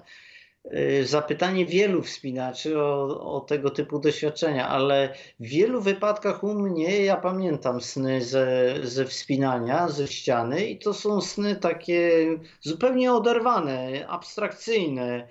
[1.03, 7.17] zapytanie wielu wspinaczy o, o, tego typu doświadczenia, ale w wielu wypadkach u mnie ja
[7.17, 12.11] pamiętam sny ze, ze wspinania, ze ściany i to są sny takie
[12.61, 15.27] zupełnie oderwane, abstrakcyjne.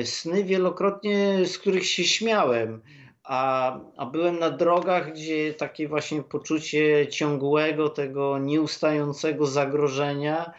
[0.00, 2.82] Y, sny wielokrotnie, z których się śmiałem.
[3.24, 10.52] A, a byłem na drogach, gdzie takie właśnie poczucie ciągłego, tego nieustającego zagrożenia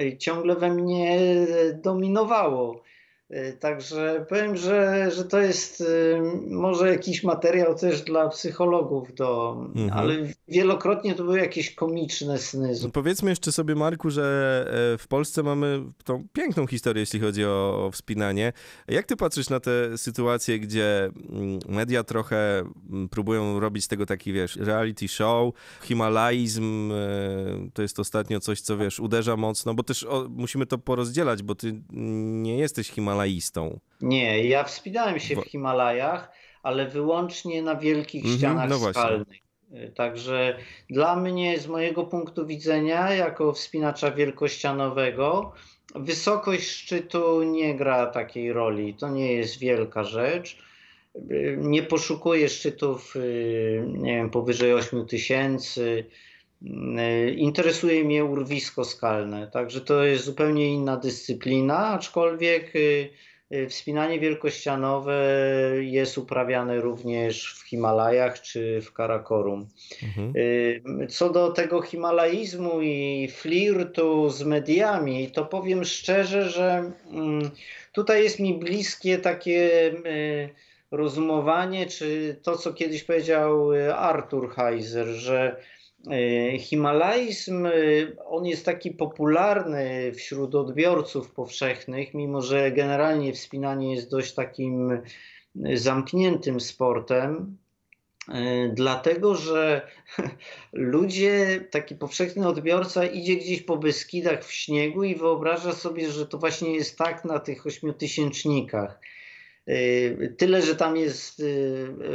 [0.00, 1.18] y, ciągle we mnie
[1.74, 2.82] dominowało.
[3.32, 9.56] Y, także powiem, że, że to jest y, może jakiś materiał też dla psychologów, do,
[9.74, 9.90] mhm.
[9.92, 10.14] ale
[10.48, 12.72] wielokrotnie to były jakieś komiczne sny.
[12.82, 14.64] No powiedzmy jeszcze sobie, Marku, że
[14.94, 18.52] e, w Polsce mamy tą piękną historię, jeśli chodzi o, o wspinanie.
[18.88, 22.58] Jak ty patrzysz na te sytuacje, gdzie mm, media trochę
[22.90, 28.60] mm, próbują robić z tego taki, wiesz, reality show, himalaizm, e, to jest ostatnio coś,
[28.60, 31.82] co, wiesz, uderza mocno, bo też o, musimy to porozdzielać, bo ty
[32.42, 32.90] nie jesteś
[33.20, 33.80] himalaistą?
[34.00, 39.38] Nie, ja wspinałem się w Himalajach, ale wyłącznie na wielkich mhm, ścianach no skalnych.
[39.94, 40.56] Także
[40.90, 45.52] dla mnie, z mojego punktu widzenia, jako wspinacza wielkościanowego,
[45.94, 48.94] wysokość szczytu nie gra takiej roli.
[48.94, 50.58] To nie jest wielka rzecz.
[51.56, 53.14] Nie poszukuję szczytów,
[53.86, 55.10] nie wiem, powyżej 8000.
[55.10, 56.04] tysięcy
[57.36, 62.78] interesuje mnie urwisko skalne, także to jest zupełnie inna dyscyplina, aczkolwiek e,
[63.56, 65.22] e, wspinanie wielkościanowe
[65.80, 69.68] jest uprawiane również w Himalajach czy w Karakorum.
[70.02, 70.32] Mhm.
[71.08, 77.50] Co do tego himalaizmu i flirtu z mediami, to powiem szczerze, że mm,
[77.92, 79.70] tutaj jest mi bliskie takie
[80.90, 85.56] rozumowanie, czy to, co kiedyś powiedział Arthur Heiser, że
[86.58, 87.70] Himalaizm, e,
[88.26, 95.02] on jest taki popularny wśród odbiorców powszechnych, mimo że generalnie wspinanie jest dość takim e,
[95.76, 97.56] zamkniętym sportem,
[98.72, 99.88] dlatego że
[100.72, 106.38] ludzie, taki powszechny odbiorca idzie gdzieś po Beskidach w śniegu i wyobraża sobie, że to
[106.38, 109.00] właśnie jest tak na tych ośmiotysięcznikach.
[110.36, 111.42] Tyle, że tam jest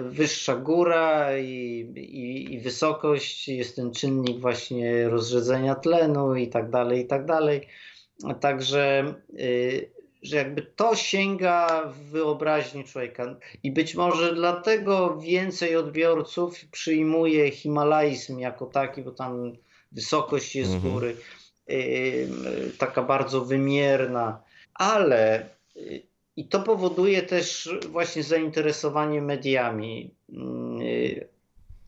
[0.02, 7.02] wyższa góra i, i, i, wysokość, jest ten czynnik właśnie rozrzedzenia tlenu i tak dalej,
[7.02, 7.68] i tak dalej.
[8.40, 9.14] Także
[10.26, 13.36] że jakby to sięga w wyobraźni człowieka.
[13.64, 19.54] I być może dlatego więcej odbiorców przyjmuje Himalajzm jako taki, bo tam
[19.92, 20.94] wysokość jest mhm.
[20.94, 21.16] góry
[21.68, 22.28] yy,
[22.78, 24.44] taka bardzo wymierna.
[24.74, 25.50] Ale
[26.38, 30.12] i to powoduje też właśnie zainteresowanie mediami.
[30.30, 31.28] Yy,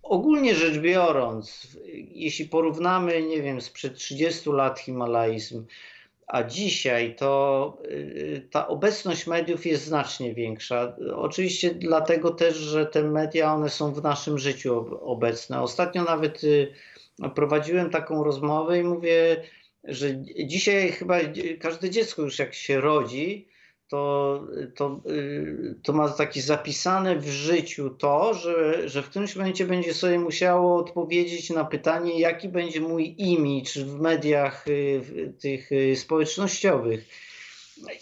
[0.03, 1.77] ogólnie rzecz biorąc,
[2.11, 5.65] jeśli porównamy, nie wiem, sprzed 30 lat Himalajzm,
[6.27, 10.95] a dzisiaj to y, ta obecność mediów jest znacznie większa.
[11.15, 15.61] Oczywiście dlatego też, że te media one są w naszym życiu obecne.
[15.61, 16.73] Ostatnio nawet y,
[17.35, 19.43] prowadziłem taką rozmowę i mówię,
[19.83, 20.07] że
[20.45, 21.19] dzisiaj chyba
[21.59, 23.47] każde dziecko już jak się rodzi,
[23.87, 24.43] to,
[24.75, 29.93] to, y, to ma takie zapisane w życiu to, że, że w którymś momencie będzie
[29.93, 37.07] sobie musiało odpowiedzieć na pytanie, jaki będzie mój imidż w mediach y, tych y, społecznościowych.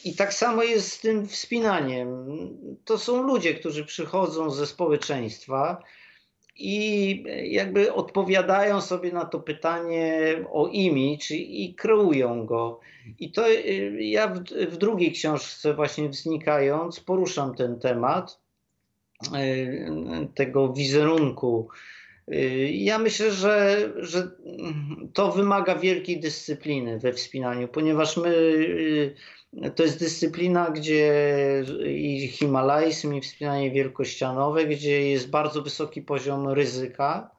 [0.05, 2.27] I tak samo jest z tym wspinaniem.
[2.85, 5.83] To są ludzie, którzy przychodzą ze społeczeństwa
[6.55, 12.79] i jakby odpowiadają sobie na to pytanie o imidż i kreują go.
[13.19, 14.39] I to y, ja w,
[14.69, 18.39] w drugiej książce właśnie wznikając poruszam ten temat
[19.35, 19.87] y,
[20.35, 21.67] tego wizerunku.
[22.33, 24.31] Y, ja myślę, że, że
[25.13, 28.33] to wymaga wielkiej dyscypliny we wspinaniu, ponieważ my
[29.75, 31.13] to jest dyscyplina, gdzie
[31.85, 37.35] i himalajzm, i wspinanie wielkościanowe, gdzie jest bardzo wysoki poziom ryzyka,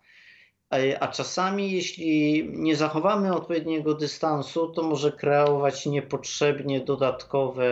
[1.00, 7.66] a czasami, jeśli nie zachowamy odpowiedniego dystansu, to może kreować niepotrzebnie dodatkowe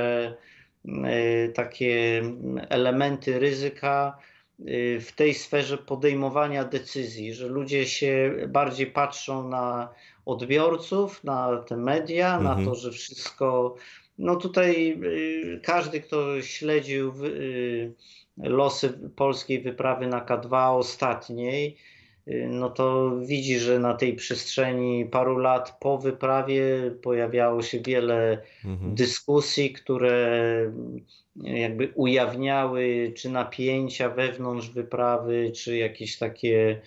[1.04, 2.22] e, takie
[2.68, 4.18] elementy ryzyka
[4.60, 9.88] e, w tej sferze podejmowania decyzji, że ludzie się bardziej patrzą na
[10.26, 12.58] odbiorców, na te media, mhm.
[12.58, 13.76] na to, że wszystko
[14.18, 17.92] no tutaj y, każdy, kto śledził y,
[18.36, 21.76] losy polskiej wyprawy na K2 ostatniej,
[22.28, 26.64] y, no to widzi, że na tej przestrzeni paru lat po wyprawie
[27.02, 28.94] pojawiało się wiele mhm.
[28.94, 30.72] dyskusji, które
[31.36, 36.80] jakby ujawniały czy napięcia wewnątrz wyprawy, czy jakieś takie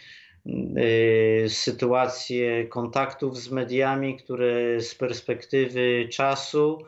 [1.48, 6.86] sytuacje kontaktów z mediami, które z perspektywy czasu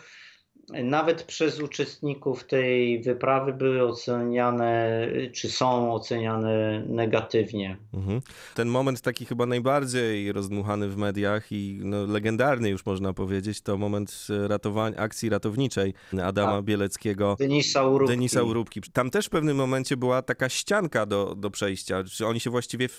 [0.83, 7.77] nawet przez uczestników tej wyprawy były oceniane, czy są oceniane negatywnie.
[7.93, 8.21] Mhm.
[8.55, 13.77] Ten moment taki chyba najbardziej rozdmuchany w mediach i no, legendarny już można powiedzieć, to
[13.77, 16.65] moment ratowania, akcji ratowniczej Adama tak.
[16.65, 17.35] Bieleckiego.
[17.39, 18.13] Denisa Urubki.
[18.13, 18.81] Denisa Urubki.
[18.93, 22.03] Tam też w pewnym momencie była taka ścianka do, do przejścia.
[22.03, 22.89] Czy oni się właściwie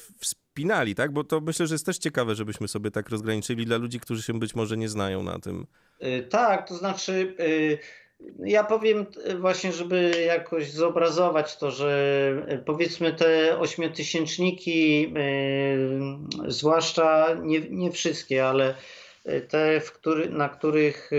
[0.51, 1.13] wspinali, tak?
[1.13, 4.39] Bo to myślę, że jest też ciekawe, żebyśmy sobie tak rozgraniczyli dla ludzi, którzy się
[4.39, 5.67] być może nie znają na tym.
[6.03, 7.79] Y, tak, to znaczy y,
[8.45, 9.07] ja powiem
[9.39, 15.15] właśnie, żeby jakoś zobrazować to, że powiedzmy te ośmiotysięczniki,
[16.47, 18.75] zwłaszcza nie, nie wszystkie, ale
[19.49, 21.11] te, który, na których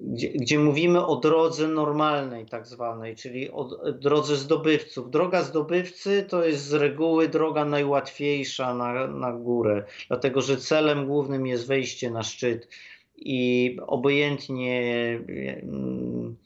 [0.00, 5.10] gdzie, gdzie, mówimy o drodze normalnej, tak zwanej, czyli o drodze zdobywców.
[5.10, 11.46] Droga zdobywcy to jest z reguły droga najłatwiejsza na, na górę, dlatego że celem głównym
[11.46, 12.68] jest wejście na szczyt
[13.16, 15.20] i obojętnie
[15.62, 16.36] mm,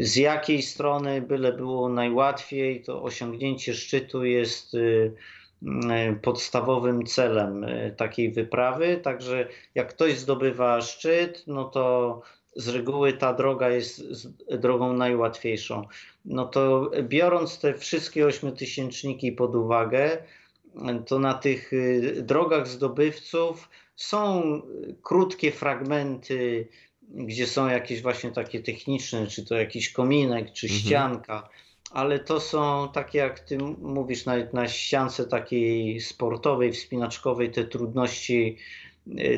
[0.00, 5.14] z jakiej strony byle było najłatwiej, to osiągnięcie szczytu jest y,
[5.62, 9.00] y, podstawowym celem y, takiej wyprawy.
[9.02, 12.22] Także jak ktoś zdobywa szczyt, no to
[12.56, 14.02] z reguły ta droga jest
[14.58, 15.86] drogą najłatwiejszą.
[16.24, 20.18] No to biorąc te wszystkie ośmiotysięczniki pod uwagę,
[21.06, 21.70] to na tych
[22.22, 24.42] drogach zdobywców są
[25.02, 26.68] krótkie fragmenty,
[27.02, 30.80] gdzie są jakieś właśnie takie techniczne, czy to jakiś kominek, czy mhm.
[30.80, 31.48] ścianka,
[31.90, 38.89] ale to są takie, jak ty mówisz, na ściance takiej sportowej, wspinaczkowej, te trudności y,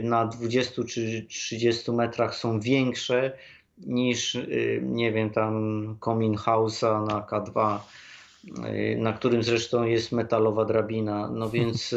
[0.02, 3.32] na 20 czy 30 metrach są większe
[3.78, 7.78] niż, y, nie wiem, tam komin Hausa na K2,
[8.48, 11.28] y, na którym zresztą jest metalowa drabina.
[11.28, 11.94] No więc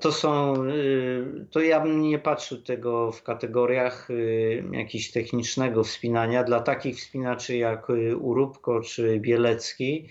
[0.00, 6.44] to są, y, to ja bym nie patrzył tego w kategoriach y, jakiegoś technicznego wspinania.
[6.44, 10.08] Dla takich wspinaczy jak y, Urubko czy Bielecki,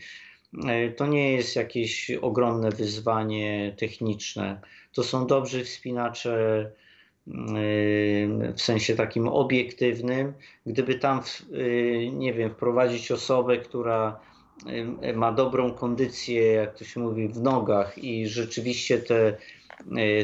[0.97, 4.61] to nie jest jakieś ogromne wyzwanie techniczne.
[4.93, 6.71] To są dobrzy wspinacze,
[8.55, 10.33] w sensie takim obiektywnym.
[10.65, 11.21] Gdyby tam,
[12.13, 14.19] nie wiem, wprowadzić osobę, która
[15.15, 19.37] ma dobrą kondycję, jak to się mówi, w nogach i rzeczywiście te,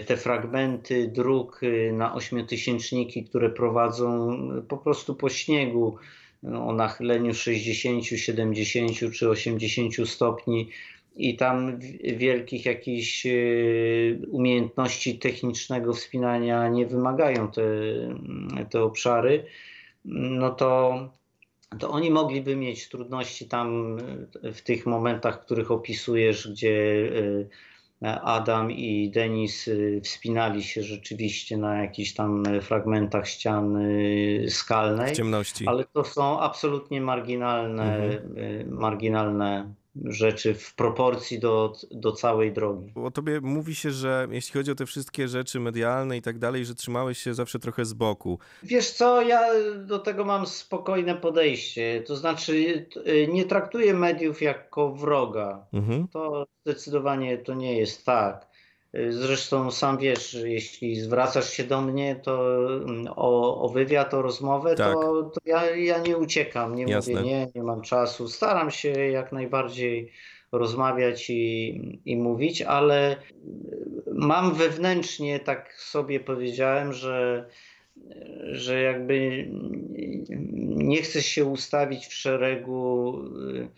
[0.06, 1.62] te fragmenty dróg
[1.94, 5.98] na ośmiotysięczniki, które prowadzą po prostu po śniegu
[6.44, 10.70] o nachyleniu 60, 70 czy 80 stopni,
[11.18, 13.32] i tam wielkich jakichś e,
[14.32, 17.62] umiejętności technicznego wspinania nie wymagają te,
[18.70, 19.46] te obszary,
[20.06, 21.00] no to,
[21.80, 23.98] to oni mogliby mieć trudności tam
[24.44, 27.46] w tych momentach, których opisujesz, gdzie e,
[28.02, 33.80] Adam i Denis e, wspinali się rzeczywiście na jakichś tam fragmentach ścian
[34.50, 35.14] skalnej.
[35.14, 35.68] W ciemności.
[35.68, 38.80] Ale to są absolutnie marginalne, mhm.
[38.80, 39.74] marginalne
[40.06, 42.92] rzeczy w proporcji do, do całej drogi.
[42.96, 46.66] O tobie mówi się, że jeśli chodzi o te wszystkie rzeczy medialne i tak dalej,
[46.66, 48.40] że trzymałeś się zawsze trochę z boku.
[48.64, 49.42] Wiesz co, ja
[49.86, 52.04] do tego mam spokojne podejście.
[52.08, 52.86] To znaczy,
[53.30, 55.68] nie traktuję mediów jako wroga.
[55.74, 56.08] Mhm.
[56.08, 58.48] To zdecydowanie to nie jest tak.
[59.10, 64.76] Zresztą sam wiesz, jeśli zwracasz się do mnie to mm, o, o wywiad, o rozmowę,
[64.76, 64.94] tak.
[64.94, 67.14] to, to ja, ja, nie uciekam, nie Jasne.
[67.14, 68.28] mówię nie, nie mam czasu.
[68.28, 70.12] Staram się jak najbardziej
[70.52, 73.16] rozmawiać i, i mówić, ale
[74.14, 77.50] mam wewnętrznie, tak sobie powiedziałem, że,
[78.52, 79.48] że jakby
[80.76, 83.70] nie chcę się ustawić w szeregu Mm,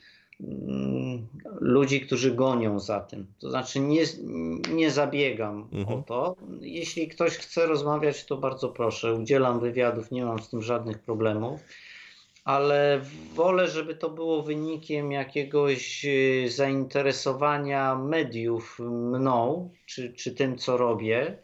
[1.59, 3.27] ludzi, którzy gonią za tym.
[3.39, 4.03] To znaczy nie,
[4.73, 5.99] nie zabiegam mhm.
[5.99, 6.35] o to.
[6.61, 9.13] Jeśli ktoś chce rozmawiać, to bardzo proszę.
[9.13, 11.61] Udzielam wywiadów, nie mam z tym żadnych problemów.
[12.43, 13.01] Ale
[13.33, 21.37] wolę, żeby to było wynikiem jakiegoś y, zainteresowania mediów mną, czy, czy tym, co robię,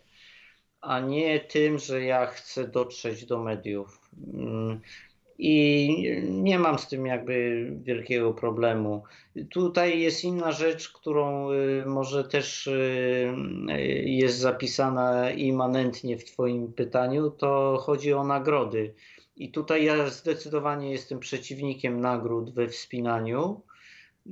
[0.81, 3.99] a nie tym, że ja chcę dotrzeć do mediów.
[5.39, 9.03] I nie mam z tym jakby wielkiego problemu.
[9.49, 13.33] Tutaj jest inna rzecz, którą y, może też y,
[14.05, 18.93] jest zapisana immanentnie w Twoim pytaniu, to chodzi o nagrody.
[19.37, 23.61] I tutaj ja zdecydowanie jestem przeciwnikiem nagród we wspinaniu.
[24.27, 24.31] Y,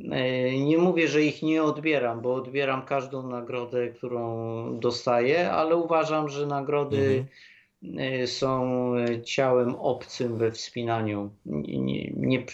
[0.59, 6.47] nie mówię, że ich nie odbieram, bo odbieram każdą nagrodę, którą dostaję, ale uważam, że
[6.47, 7.52] nagrody mhm Y,
[8.25, 11.31] są ciałem obcym we wspinaniu.
[11.45, 12.45] Nie, nie,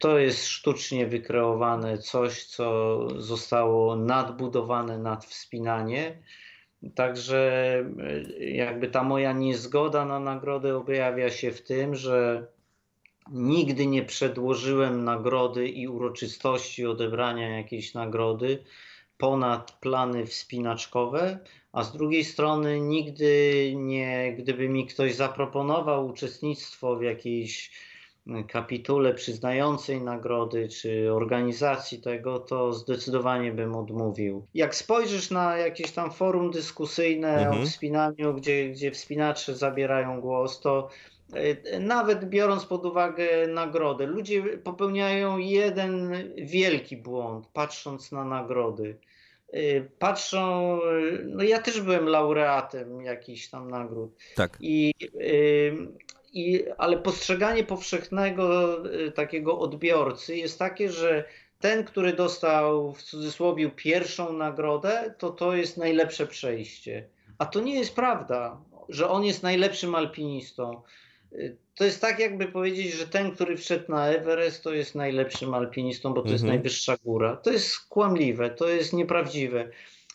[0.00, 6.18] to jest sztucznie wykreowane coś, co zostało nadbudowane nad wspinanie.
[6.94, 7.84] Także
[8.38, 12.46] y, jakby ta moja niezgoda na nagrodę objawia się w tym, że
[13.32, 18.64] nigdy nie przedłożyłem nagrody i uroczystości odebrania jakiejś nagrody
[19.18, 21.38] ponad plany wspinaczkowe,
[21.72, 27.70] a z drugiej strony nigdy nie, gdyby mi ktoś zaproponował uczestnictwo w jakiejś
[28.48, 34.46] kapitule przyznającej nagrody czy organizacji tego, to zdecydowanie bym odmówił.
[34.54, 37.62] Jak spojrzysz na jakieś tam forum dyskusyjne mhm.
[37.62, 40.88] o wspinaniu, gdzie, gdzie wspinacze zabierają głos, to
[41.32, 48.98] e, nawet biorąc pod uwagę nagrodę, ludzie popełniają jeden wielki błąd, patrząc na nagrody.
[49.54, 54.10] Y, patrzą, y, no ja też byłem laureatem jakichś tam nagród.
[54.36, 54.58] Tak.
[54.60, 55.76] I, y,
[56.32, 58.76] i, ale postrzeganie powszechnego
[59.14, 61.24] takiego odbiorcy jest takie, że
[61.60, 67.08] ten, który dostał w cudzysłowie pierwszą nagrodę, to to jest najlepsze przejście.
[67.38, 70.82] A to nie jest prawda, że on jest najlepszym alpinistą.
[71.74, 76.08] To jest tak, jakby powiedzieć, że ten, który wszedł na Everest, to jest najlepszym alpinistą,
[76.08, 76.32] bo to mhm.
[76.32, 77.36] jest najwyższa góra.
[77.36, 79.68] To jest kłamliwe, to jest nieprawdziwe.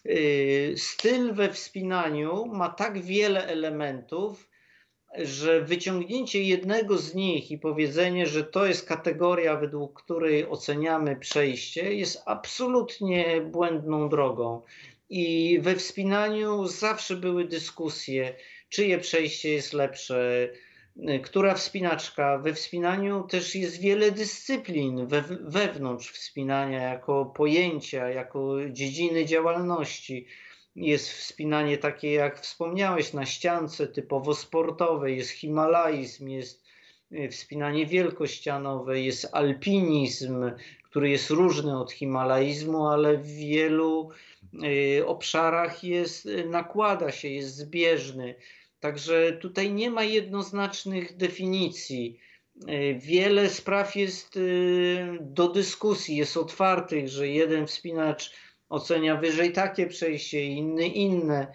[0.05, 4.49] Yy, styl we wspinaniu ma tak wiele elementów,
[5.18, 11.93] że wyciągnięcie jednego z nich i powiedzenie, że to jest kategoria, według której oceniamy przejście,
[11.93, 14.61] jest absolutnie błędną drogą.
[15.09, 18.36] I we wspinaniu zawsze były dyskusje,
[18.70, 20.74] czyje przejście jest lepsze, Y,
[21.23, 22.37] która wspinaczka.
[22.37, 30.27] We wspinaniu też jest wiele dyscyplin we, wewnątrz wspinania, jako pojęcia, jako dziedziny działalności.
[30.75, 36.63] Jest wspinanie takie, jak wspomniałeś, na ściance typowo sportowe, jest himalaizm, jest
[37.11, 40.51] y, wspinanie wielkościanowe, jest alpinizm,
[40.83, 44.09] który jest różny od himalaizmu, ale w wielu
[44.97, 48.35] y, obszarach jest, nakłada się, jest zbieżny.
[48.86, 52.19] Także tutaj nie ma jednoznacznych definicji.
[52.67, 54.39] E, wiele spraw jest e,
[55.21, 58.31] do dyskusji, jest otwartych, że jeden wspinacz
[58.69, 61.47] ocenia wyżej takie przejście, inny inne.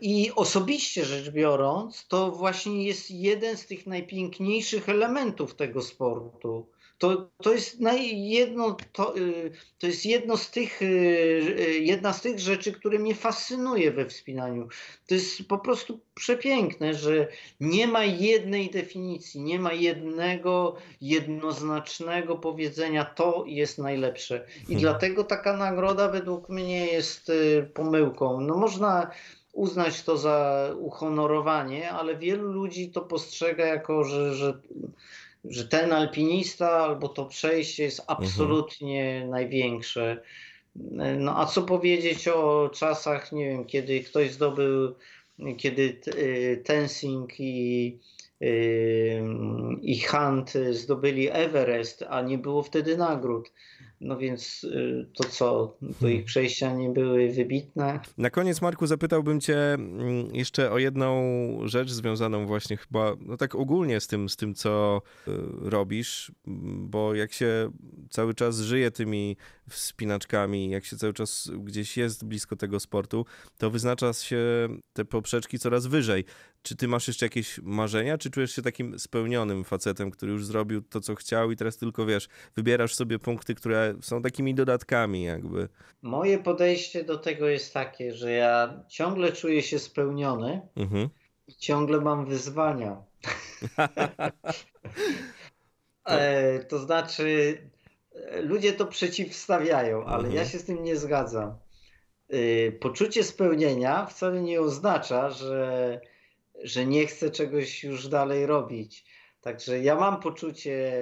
[0.00, 6.66] I osobiście rzecz biorąc, to właśnie jest jeden z tych najpiękniejszych elementów tego sportu.
[7.00, 7.78] To, to, jest
[8.12, 12.98] jedno, to, y, to jest jedno z tych, y, y, jedna z tych rzeczy, które
[12.98, 14.68] mnie fascynuje we wspinaniu.
[15.06, 17.28] To jest po prostu przepiękne, że
[17.60, 24.46] nie ma jednej definicji, nie ma jednego jednoznacznego powiedzenia, to jest najlepsze.
[24.62, 24.80] I hmm.
[24.80, 27.32] dlatego taka nagroda według mnie jest
[27.74, 28.40] pomyłką.
[28.40, 29.10] No można
[29.52, 34.60] uznać to za uhonorowanie, ale wielu ludzi to postrzega jako, że, że,
[35.44, 38.18] że ten alpinista albo to przejście jest mhm.
[38.18, 39.30] absolutnie mhm.
[39.30, 40.22] największe.
[41.18, 44.94] No a co powiedzieć o czasach, nie wiem, kiedy ktoś zdobył,
[45.56, 47.98] kiedy y, Tensing i,
[48.42, 49.22] y,
[49.82, 53.52] i Hunt zdobyli Everest, a nie było wtedy nagród.
[54.00, 58.00] No więc y, to co, to ich przejścia nie były wybitne.
[58.18, 61.10] Na koniec, Marku, zapytałbym Cię mm, jeszcze o jedną
[61.64, 66.32] rzecz związaną właśnie chyba, no tak ogólnie z tym, z tym co y, robisz,
[66.76, 67.70] bo jak się
[68.10, 69.36] cały czas żyje tymi
[69.68, 73.26] wspinaczkami, jak się cały czas gdzieś jest blisko tego sportu,
[73.58, 76.24] to wyznacza się te poprzeczki coraz wyżej.
[76.62, 80.82] Czy ty masz jeszcze jakieś marzenia, czy czujesz się takim spełnionym facetem, który już zrobił
[80.82, 85.68] to, co chciał i teraz tylko, wiesz, wybierasz sobie punkty, które są takimi dodatkami jakby?
[86.02, 91.08] Moje podejście do tego jest takie, że ja ciągle czuję się spełniony mhm.
[91.46, 93.02] i ciągle mam wyzwania.
[96.04, 97.58] e, to znaczy,
[98.42, 100.34] ludzie to przeciwstawiają, ale mhm.
[100.34, 101.58] ja się z tym nie zgadzam.
[102.28, 106.00] E, poczucie spełnienia wcale nie oznacza, że
[106.62, 109.04] że nie chcę czegoś już dalej robić.
[109.40, 110.92] Także ja mam poczucie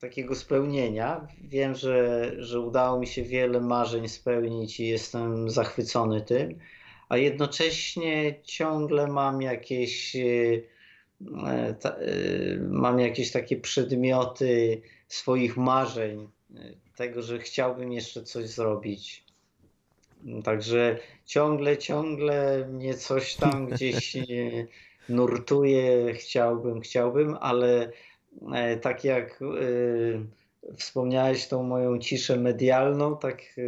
[0.00, 1.28] takiego spełnienia.
[1.40, 6.58] Wiem, że, że udało mi się wiele marzeń spełnić i jestem zachwycony tym,
[7.08, 12.10] a jednocześnie ciągle mam jakieś, e, ta, e,
[12.60, 16.56] mam jakieś takie przedmioty swoich marzeń, e,
[16.96, 19.27] tego, że chciałbym jeszcze coś zrobić.
[20.44, 24.16] Także ciągle, ciągle mnie coś tam gdzieś
[25.08, 27.92] nurtuje, chciałbym, chciałbym, ale
[28.54, 33.62] e, tak jak e, wspomniałeś tą moją ciszę medialną, tak e,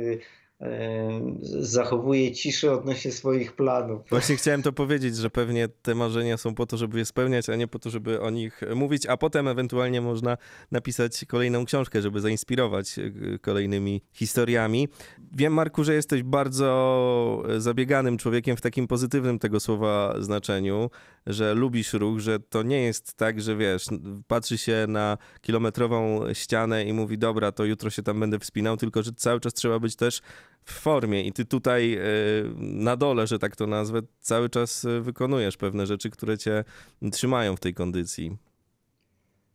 [1.60, 4.02] zachowuje ciszę odnośnie swoich planów.
[4.10, 7.56] Właśnie chciałem to powiedzieć, że pewnie te marzenia są po to, żeby je spełniać, a
[7.56, 10.36] nie po to, żeby o nich mówić, a potem ewentualnie można
[10.70, 14.88] napisać kolejną książkę, żeby zainspirować e, kolejnymi historiami.
[15.32, 16.70] Wiem, Marku, że jesteś bardzo
[17.58, 20.90] zabieganym człowiekiem w takim pozytywnym tego słowa znaczeniu,
[21.26, 23.84] że lubisz ruch, że to nie jest tak, że wiesz,
[24.26, 29.02] patrzy się na kilometrową ścianę i mówi, dobra, to jutro się tam będę wspinał, tylko
[29.02, 30.20] że cały czas trzeba być też
[30.64, 32.00] w formie i ty tutaj e,
[32.58, 36.64] na dole, że tak to nazwę, cały czas e, wykonujesz pewne rzeczy, które cię
[37.12, 38.36] trzymają w tej kondycji.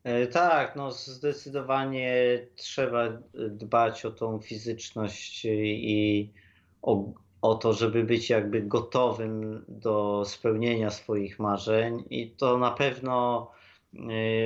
[0.04, 3.10] E, tak, no zdecydowanie trzeba
[3.50, 6.34] dbać o tą fizyczność i
[6.82, 13.52] o, o to, żeby być jakby gotowym do spełnienia swoich marzeń i to na pewno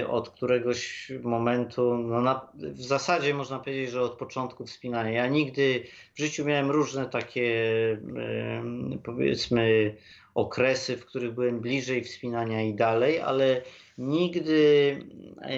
[0.07, 5.11] od któregoś momentu, no na, w zasadzie można powiedzieć, że od początku wspinania.
[5.11, 5.83] Ja nigdy
[6.13, 7.41] w życiu miałem różne takie,
[8.93, 9.95] y, powiedzmy,
[10.35, 13.61] okresy, w których byłem bliżej wspinania i dalej, ale
[13.97, 15.49] nigdy, y,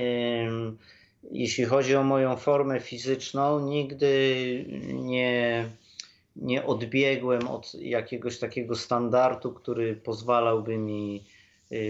[1.32, 5.66] jeśli chodzi o moją formę fizyczną, nigdy nie,
[6.36, 11.41] nie odbiegłem od jakiegoś takiego standardu, który pozwalałby mi Y,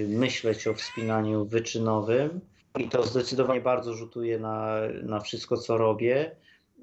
[0.08, 2.42] myśleć o wspinaniu wyczynowym
[2.80, 6.36] i to zdecydowanie bardzo rzutuje na, na wszystko, co robię.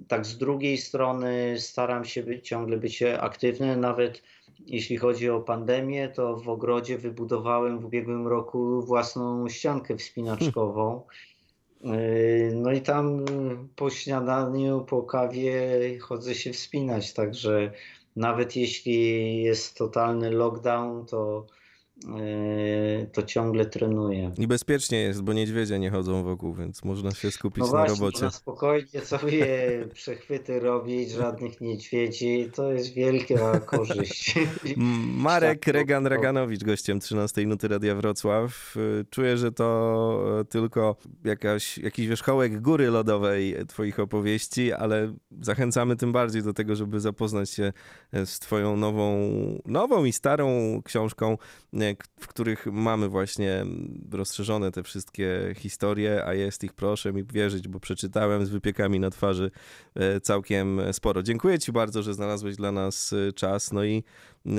[0.09, 4.22] Tak z drugiej strony staram się być, ciągle być aktywny, nawet
[4.66, 11.03] jeśli chodzi o pandemię, to w ogrodzie wybudowałem w ubiegłym roku własną ściankę wspinaczkową.
[11.84, 13.24] Y, no i tam
[13.76, 15.55] po śniadaniu, po kawie
[15.99, 17.72] chodzę się wspinać, także
[18.16, 21.46] nawet jeśli jest totalny lockdown, to
[23.12, 24.32] to ciągle trenuję.
[24.38, 27.94] I bezpiecznie jest, bo niedźwiedzie nie chodzą wokół, więc można się skupić no na właśnie,
[27.94, 28.24] robocie.
[28.24, 29.46] Można spokojnie sobie
[29.94, 32.51] przechwyty robić, żadnych niedźwiedzi.
[32.55, 34.34] To jest wielka korzyść.
[35.26, 38.74] Marek Regan Reganowicz, gościem 13 Nuty Radia Wrocław.
[39.11, 46.42] Czuję, że to tylko jakaś, jakiś wierzchołek góry lodowej twoich opowieści, ale zachęcamy tym bardziej
[46.42, 47.72] do tego, żeby zapoznać się
[48.12, 49.30] z twoją nową,
[49.66, 51.38] nową i starą książką
[51.72, 51.88] e,
[52.20, 53.64] w których mamy właśnie
[54.12, 59.11] rozszerzone te wszystkie historie, a jest ich, proszę mi wierzyć, bo przeczytałem z wypiekami na
[59.11, 59.51] twarzy
[59.95, 61.22] e, całkiem sporo.
[61.22, 64.05] Dziękuję Ci bardzo, że znalazłeś dla nas e, czas, no i
[64.47, 64.51] e,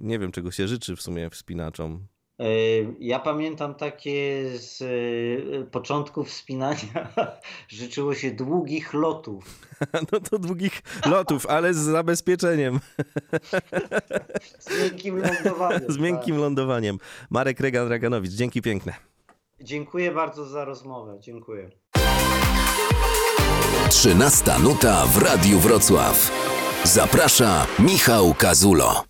[0.00, 2.06] nie wiem, czego się życzy w sumie wspinaczom.
[2.42, 2.44] E,
[3.00, 7.08] Ja pamiętam takie z e, początków wspinania.
[7.68, 9.44] Życzyło się długich lotów.
[10.12, 12.80] No to długich lotów, ale z zabezpieczeniem,
[14.58, 15.80] Z miękkim lądowaniem.
[15.88, 16.98] z miękkim lądowaniem.
[17.30, 18.92] Marek Regan-Raganowicz, dzięki piękne.
[18.92, 19.02] Tak.
[19.60, 21.16] Dziękuję bardzo za rozmowę.
[21.20, 21.70] Dziękuję.
[23.90, 26.30] 13 nuta w Radiu Wrocław.
[26.84, 29.04] Zaprasza Michał Kazulo.